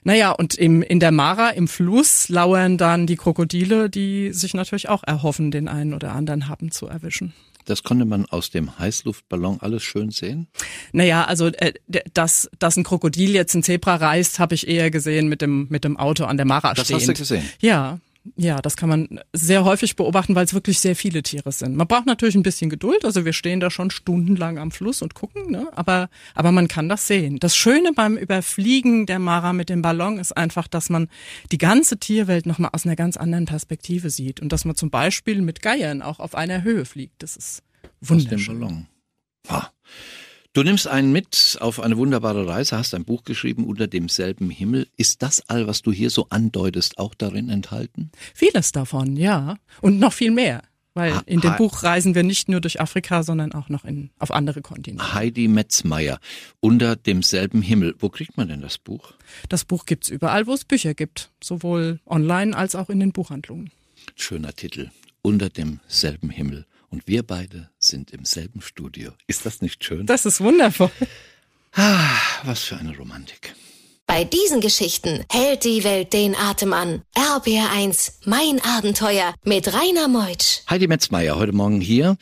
naja, 0.08 0.32
und 0.32 0.54
im, 0.54 0.84
in 0.84 1.00
der 1.00 1.12
Mara, 1.12 1.50
im 1.50 1.68
Fluss, 1.68 2.30
lauern 2.30 2.78
dann 2.78 3.08
die 3.08 3.16
Krokodile, 3.16 3.90
die 3.90 4.34
sich 4.34 4.54
natürlich 4.54 4.88
auch 4.88 5.04
erhoffen, 5.04 5.50
den 5.50 5.68
einen 5.68 5.96
oder 5.96 6.12
anderen 6.12 6.48
Happen 6.48 6.70
zu 6.70 6.86
erwischen. 6.86 7.34
Das 7.66 7.84
konnte 7.84 8.06
man 8.06 8.26
aus 8.28 8.50
dem 8.52 8.78
Heißluftballon 8.80 9.60
alles 9.62 9.84
schön 9.84 10.12
sehen. 10.12 10.48
Naja, 10.92 11.26
also 11.26 11.48
äh, 11.48 11.74
dass, 12.14 12.50
dass 12.60 12.78
ein 12.78 12.84
Krokodil 12.84 13.32
jetzt 13.32 13.54
ein 13.56 13.64
Zebra 13.64 13.96
reißt, 13.96 14.40
habe 14.40 14.56
ich 14.56 14.68
eher 14.68 14.92
gesehen 14.92 15.28
mit 15.28 15.42
dem, 15.42 15.68
mit 15.70 15.84
dem 15.84 15.98
Auto 15.98 16.26
an 16.26 16.38
der 16.38 16.46
Mara 16.46 16.74
Das 16.74 16.86
stehend. 16.86 17.02
hast 17.02 17.08
du 17.10 17.14
gesehen. 17.14 17.50
Ja, 17.60 18.00
ja, 18.36 18.62
das 18.62 18.76
kann 18.76 18.90
man 18.90 19.20
sehr 19.34 19.64
häufig 19.64 19.96
beobachten, 19.96 20.36
weil 20.36 20.46
es 20.46 20.54
wirklich 20.54 20.80
sehr 20.80 20.96
viele 20.96 21.22
Tiere 21.22 21.52
sind. 21.52 21.76
Man 21.76 21.88
braucht 21.88 22.06
natürlich 22.08 22.36
ein 22.36 22.44
bisschen 22.44 22.70
Geduld, 22.70 23.06
also 23.06 23.24
wir 23.24 23.34
stehen 23.34 23.60
da 23.60 23.70
schon 23.70 23.92
stundenlang 23.92 24.58
am 24.58 24.72
Fluss 24.72 25.02
und 25.02 25.14
gucken, 25.14 25.52
ne? 25.52 25.68
aber, 25.76 26.10
aber 26.34 26.52
man 26.52 26.68
kann 26.68 26.90
das 26.90 27.08
sehen. 27.08 27.38
Das 27.40 27.56
Schöne 27.56 27.92
beim 27.94 28.18
Überfliegen 28.18 29.06
der 29.06 29.20
Mara 29.20 29.54
mit 29.54 29.70
dem 29.70 29.82
Ballon 29.82 30.18
ist 30.18 30.36
einfach, 30.36 30.68
dass 30.68 30.90
man 30.90 31.08
die 31.52 31.58
ganze 31.58 31.98
Tierwelt 31.98 32.46
nochmal 32.46 32.72
aus 32.74 32.86
einer 32.86 32.96
ganz 32.96 33.18
anderen 33.18 33.46
Perspektive 33.46 34.10
sieht 34.10 34.42
und 34.42 34.52
dass 34.52 34.66
man 34.66 34.76
zum 34.76 34.90
Beispiel 34.90 35.42
mit 35.42 35.62
Geiern 35.62 36.02
auch 36.02 36.20
auf 36.20 36.36
einer 36.36 36.64
Höhe 36.64 36.86
fliegt. 36.86 37.22
Das 37.22 37.36
ist 37.36 37.62
Aus 38.02 38.08
dem 38.08 38.20
wunderschön. 38.20 38.60
Ballon. 38.60 38.88
Ah. 39.48 39.68
Du 40.56 40.64
nimmst 40.64 40.88
einen 40.88 41.12
mit 41.12 41.58
auf 41.60 41.82
eine 41.82 41.98
wunderbare 41.98 42.48
Reise, 42.48 42.78
hast 42.78 42.94
ein 42.94 43.04
Buch 43.04 43.26
geschrieben 43.26 43.66
unter 43.66 43.88
demselben 43.88 44.50
Himmel. 44.50 44.88
Ist 44.96 45.22
das 45.22 45.42
all, 45.50 45.68
was 45.68 45.82
du 45.82 45.92
hier 45.92 46.10
so 46.10 46.28
andeutest, 46.30 46.98
auch 46.98 47.14
darin 47.14 47.50
enthalten? 47.50 48.10
Vieles 48.34 48.72
davon, 48.72 49.18
ja. 49.18 49.58
Und 49.82 50.00
noch 50.00 50.14
viel 50.14 50.32
mehr. 50.32 50.64
Weil 50.94 51.12
Ah, 51.12 51.24
in 51.26 51.42
dem 51.42 51.52
ah. 51.52 51.58
Buch 51.58 51.84
reisen 51.84 52.16
wir 52.16 52.24
nicht 52.24 52.48
nur 52.48 52.62
durch 52.62 52.80
Afrika, 52.80 53.24
sondern 53.24 53.52
auch 53.52 53.68
noch 53.68 53.84
in, 53.84 54.12
auf 54.18 54.32
andere 54.32 54.62
Kontinente. 54.62 55.14
Heidi 55.14 55.50
Metzmeier, 55.50 56.20
unter 56.62 56.96
demselben 56.96 57.62
Himmel. 57.62 57.94
Wo 58.00 58.08
kriegt 58.08 58.38
man 58.38 58.48
denn 58.48 58.62
das 58.62 58.78
Buch? 58.78 59.12
Das 59.50 59.66
Buch 59.66 59.86
gibt's 59.86 60.08
überall, 60.08 60.48
wo 60.48 60.54
es 60.54 60.64
Bücher 60.64 60.94
gibt. 60.94 61.32
Sowohl 61.44 62.00
online 62.06 62.56
als 62.56 62.76
auch 62.76 62.90
in 62.90 63.02
den 63.02 63.12
Buchhandlungen. 63.12 63.72
Schöner 64.16 64.54
Titel. 64.54 64.90
Unter 65.22 65.50
demselben 65.50 66.30
Himmel. 66.30 66.66
Und 66.90 67.08
wir 67.08 67.24
beide 67.24 67.70
sind 67.80 68.12
im 68.12 68.26
selben 68.26 68.62
Studio. 68.62 69.12
Ist 69.28 69.46
das 69.46 69.62
nicht 69.62 69.84
schön? 69.84 70.06
Das 70.06 70.26
ist 70.26 70.42
wundervoll. 70.42 70.92
Ah, 71.74 72.18
was 72.44 72.64
für 72.64 72.78
eine 72.78 72.96
Romantik. 72.96 73.54
Bei 74.08 74.24
diesen 74.24 74.62
Geschichten 74.62 75.26
hält 75.32 75.66
die 75.66 75.84
Welt 75.84 76.14
den 76.14 76.36
Atem 76.36 76.74
an. 76.74 77.02
RPR1, 77.16 78.14
mein 78.26 78.62
Abenteuer 78.64 79.34
mit 79.44 79.74
Rainer 79.74 80.08
Meutsch. 80.08 80.62
Heidi 80.70 80.88
Metzmeier, 80.88 81.36
heute 81.38 81.54
Morgen 81.54 81.82
hier. 81.82 82.16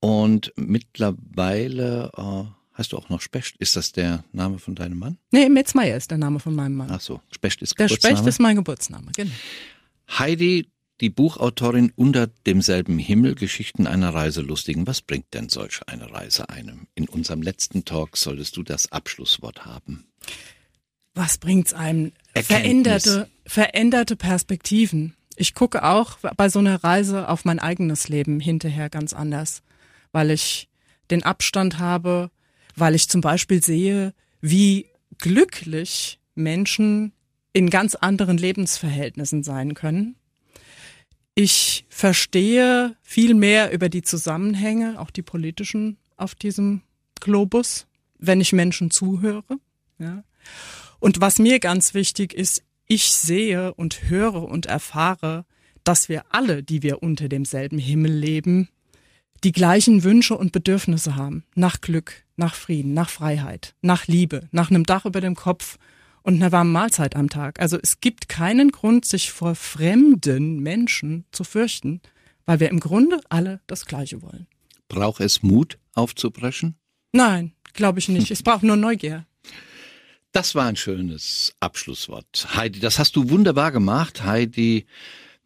Und 0.00 0.52
mittlerweile 0.56 2.12
äh, 2.16 2.44
hast 2.72 2.92
du 2.92 2.96
auch 2.96 3.08
noch 3.08 3.20
Specht. 3.20 3.56
Ist 3.58 3.74
das 3.76 3.92
der 3.92 4.24
Name 4.32 4.58
von 4.58 4.76
deinem 4.76 4.98
Mann? 4.98 5.18
Nee, 5.32 5.48
Metzmeier 5.48 5.96
ist 5.96 6.10
der 6.10 6.18
Name 6.18 6.38
von 6.38 6.54
meinem 6.54 6.76
Mann. 6.76 6.90
Ach 6.90 7.00
so, 7.00 7.20
Specht 7.30 7.60
ist 7.60 7.78
der 7.78 7.86
Geburtsname. 7.88 8.16
Specht 8.16 8.28
ist 8.28 8.40
mein 8.40 8.56
Geburtsname, 8.56 9.10
genau. 9.16 9.32
Heidi, 10.08 10.70
die 11.00 11.10
Buchautorin 11.10 11.92
unter 11.94 12.26
demselben 12.26 12.98
Himmel, 12.98 13.34
Geschichten 13.34 13.86
einer 13.86 14.14
Reiselustigen. 14.14 14.86
Was 14.86 15.02
bringt 15.02 15.34
denn 15.34 15.48
solch 15.48 15.80
eine 15.86 16.10
Reise 16.10 16.48
einem? 16.48 16.86
In 16.94 17.08
unserem 17.08 17.42
letzten 17.42 17.84
Talk 17.84 18.16
solltest 18.16 18.56
du 18.56 18.62
das 18.62 18.92
Abschlusswort 18.92 19.64
haben. 19.66 20.06
Was 21.14 21.38
bringt's 21.38 21.72
einem? 21.72 22.12
Erkenntnis. 22.34 22.46
Veränderte, 22.46 23.30
veränderte 23.46 24.16
Perspektiven. 24.16 25.16
Ich 25.36 25.54
gucke 25.54 25.84
auch 25.84 26.18
bei 26.36 26.48
so 26.48 26.58
einer 26.58 26.82
Reise 26.82 27.28
auf 27.28 27.44
mein 27.44 27.58
eigenes 27.58 28.08
Leben 28.08 28.40
hinterher 28.40 28.88
ganz 28.88 29.12
anders, 29.12 29.62
weil 30.12 30.30
ich 30.30 30.68
den 31.10 31.22
Abstand 31.22 31.78
habe, 31.78 32.30
weil 32.74 32.94
ich 32.94 33.08
zum 33.08 33.20
Beispiel 33.20 33.62
sehe, 33.62 34.14
wie 34.40 34.86
glücklich 35.18 36.18
Menschen 36.34 37.12
in 37.52 37.70
ganz 37.70 37.94
anderen 37.94 38.36
Lebensverhältnissen 38.36 39.42
sein 39.42 39.74
können. 39.74 40.16
Ich 41.38 41.84
verstehe 41.90 42.96
viel 43.02 43.34
mehr 43.34 43.70
über 43.70 43.90
die 43.90 44.00
Zusammenhänge, 44.00 44.98
auch 44.98 45.10
die 45.10 45.20
politischen, 45.20 45.98
auf 46.16 46.34
diesem 46.34 46.80
Globus, 47.20 47.86
wenn 48.18 48.40
ich 48.40 48.54
Menschen 48.54 48.90
zuhöre. 48.90 49.58
Ja. 49.98 50.24
Und 50.98 51.20
was 51.20 51.38
mir 51.38 51.60
ganz 51.60 51.92
wichtig 51.92 52.32
ist, 52.32 52.62
ich 52.86 53.12
sehe 53.12 53.74
und 53.74 54.08
höre 54.08 54.44
und 54.44 54.64
erfahre, 54.64 55.44
dass 55.84 56.08
wir 56.08 56.24
alle, 56.30 56.62
die 56.62 56.82
wir 56.82 57.02
unter 57.02 57.28
demselben 57.28 57.78
Himmel 57.78 58.12
leben, 58.12 58.70
die 59.44 59.52
gleichen 59.52 60.04
Wünsche 60.04 60.38
und 60.38 60.52
Bedürfnisse 60.52 61.16
haben. 61.16 61.44
Nach 61.54 61.82
Glück, 61.82 62.24
nach 62.36 62.54
Frieden, 62.54 62.94
nach 62.94 63.10
Freiheit, 63.10 63.74
nach 63.82 64.06
Liebe, 64.06 64.48
nach 64.52 64.70
einem 64.70 64.84
Dach 64.84 65.04
über 65.04 65.20
dem 65.20 65.34
Kopf 65.34 65.76
und 66.26 66.34
einer 66.34 66.50
warmen 66.50 66.72
Mahlzeit 66.72 67.14
am 67.14 67.30
Tag. 67.30 67.60
Also 67.60 67.78
es 67.80 68.00
gibt 68.00 68.28
keinen 68.28 68.72
Grund, 68.72 69.04
sich 69.04 69.30
vor 69.30 69.54
fremden 69.54 70.58
Menschen 70.58 71.24
zu 71.30 71.44
fürchten, 71.44 72.00
weil 72.46 72.58
wir 72.58 72.68
im 72.68 72.80
Grunde 72.80 73.20
alle 73.28 73.60
das 73.68 73.86
Gleiche 73.86 74.22
wollen. 74.22 74.48
Braucht 74.88 75.20
es 75.20 75.44
Mut, 75.44 75.78
aufzubrechen? 75.94 76.74
Nein, 77.12 77.52
glaube 77.74 78.00
ich 78.00 78.08
nicht. 78.08 78.30
Es 78.32 78.42
braucht 78.42 78.64
nur 78.64 78.74
Neugier. 78.76 79.24
Das 80.32 80.56
war 80.56 80.66
ein 80.66 80.74
schönes 80.74 81.54
Abschlusswort. 81.60 82.48
Heidi, 82.56 82.80
das 82.80 82.98
hast 82.98 83.14
du 83.14 83.30
wunderbar 83.30 83.70
gemacht. 83.70 84.24
Heidi 84.24 84.86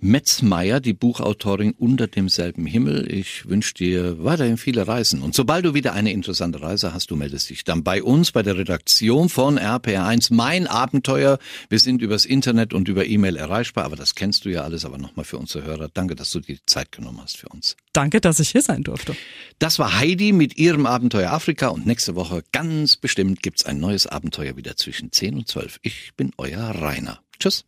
Metzmeier, 0.00 0.80
die 0.80 0.94
Buchautorin 0.94 1.72
unter 1.72 2.06
demselben 2.06 2.66
Himmel. 2.66 3.12
Ich 3.12 3.48
wünsche 3.48 3.74
dir 3.74 4.24
weiterhin 4.24 4.56
viele 4.56 4.88
Reisen. 4.88 5.22
Und 5.22 5.34
sobald 5.34 5.64
du 5.64 5.74
wieder 5.74 5.92
eine 5.92 6.12
interessante 6.12 6.62
Reise 6.62 6.94
hast, 6.94 7.10
du 7.10 7.16
meldest 7.16 7.50
dich 7.50 7.64
dann 7.64 7.84
bei 7.84 8.02
uns, 8.02 8.32
bei 8.32 8.42
der 8.42 8.56
Redaktion 8.56 9.28
von 9.28 9.58
RPR1. 9.58 10.32
Mein 10.32 10.66
Abenteuer. 10.66 11.38
Wir 11.68 11.78
sind 11.78 12.02
übers 12.02 12.24
Internet 12.24 12.72
und 12.72 12.88
über 12.88 13.04
E-Mail 13.04 13.36
erreichbar, 13.36 13.84
aber 13.84 13.96
das 13.96 14.14
kennst 14.14 14.44
du 14.44 14.48
ja 14.48 14.62
alles. 14.62 14.84
Aber 14.84 14.98
nochmal 14.98 15.24
für 15.24 15.38
unsere 15.38 15.64
Hörer, 15.64 15.88
danke, 15.92 16.14
dass 16.14 16.30
du 16.30 16.40
dir 16.40 16.56
die 16.56 16.66
Zeit 16.66 16.92
genommen 16.92 17.20
hast 17.22 17.36
für 17.36 17.48
uns. 17.48 17.76
Danke, 17.92 18.20
dass 18.20 18.40
ich 18.40 18.50
hier 18.50 18.62
sein 18.62 18.82
durfte. 18.82 19.14
Das 19.58 19.78
war 19.78 19.98
Heidi 19.98 20.32
mit 20.32 20.56
ihrem 20.56 20.86
Abenteuer 20.86 21.30
Afrika 21.30 21.68
und 21.68 21.86
nächste 21.86 22.14
Woche 22.14 22.42
ganz 22.52 22.96
bestimmt 22.96 23.42
gibt's 23.42 23.66
ein 23.66 23.78
neues 23.80 24.06
Abenteuer 24.06 24.56
wieder 24.56 24.76
zwischen 24.76 25.12
10 25.12 25.34
und 25.36 25.48
12. 25.48 25.78
Ich 25.82 26.12
bin 26.16 26.32
euer 26.38 26.60
Rainer. 26.60 27.20
Tschüss. 27.38 27.64